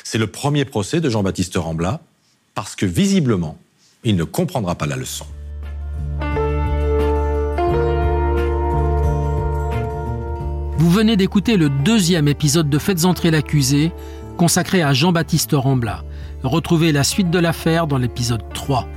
C'est 0.04 0.18
le 0.18 0.26
premier 0.26 0.66
procès 0.66 1.02
de 1.02 1.10
Jean-Baptiste 1.10 1.56
Rambla 1.56 2.02
parce 2.56 2.76
que 2.76 2.88
visiblement, 2.88 3.60
il 4.04 4.16
ne 4.16 4.24
comprendra 4.24 4.74
pas 4.74 4.88
la 4.88 4.96
leçon. 4.96 5.28
Vous 10.80 10.90
venez 10.90 11.16
d'écouter 11.16 11.58
le 11.58 11.70
deuxième 11.70 12.28
épisode 12.28 12.72
de 12.72 12.80
Faites 12.80 13.06
entrer 13.06 13.30
l'accusé, 13.30 13.92
consacré 14.36 14.82
à 14.82 14.94
Jean-Baptiste 14.94 15.52
Rambla. 15.54 16.04
Retrouvez 16.44 16.94
la 16.94 17.04
suite 17.04 17.30
de 17.30 17.38
l'affaire 17.38 17.86
dans 17.86 17.98
l'épisode 17.98 18.44
3. 18.54 18.88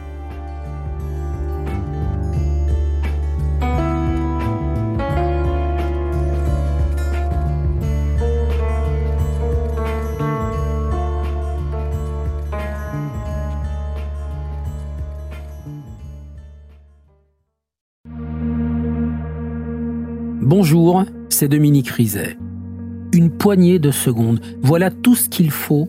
Bonjour, 20.41 21.05
c'est 21.29 21.49
Dominique 21.49 21.89
Rizet. 21.89 22.37
Une 23.13 23.31
poignée 23.31 23.81
de 23.81 23.91
secondes, 23.91 24.41
voilà 24.63 24.91
tout 24.91 25.17
ce 25.17 25.29
qu'il 25.29 25.51
faut 25.51 25.89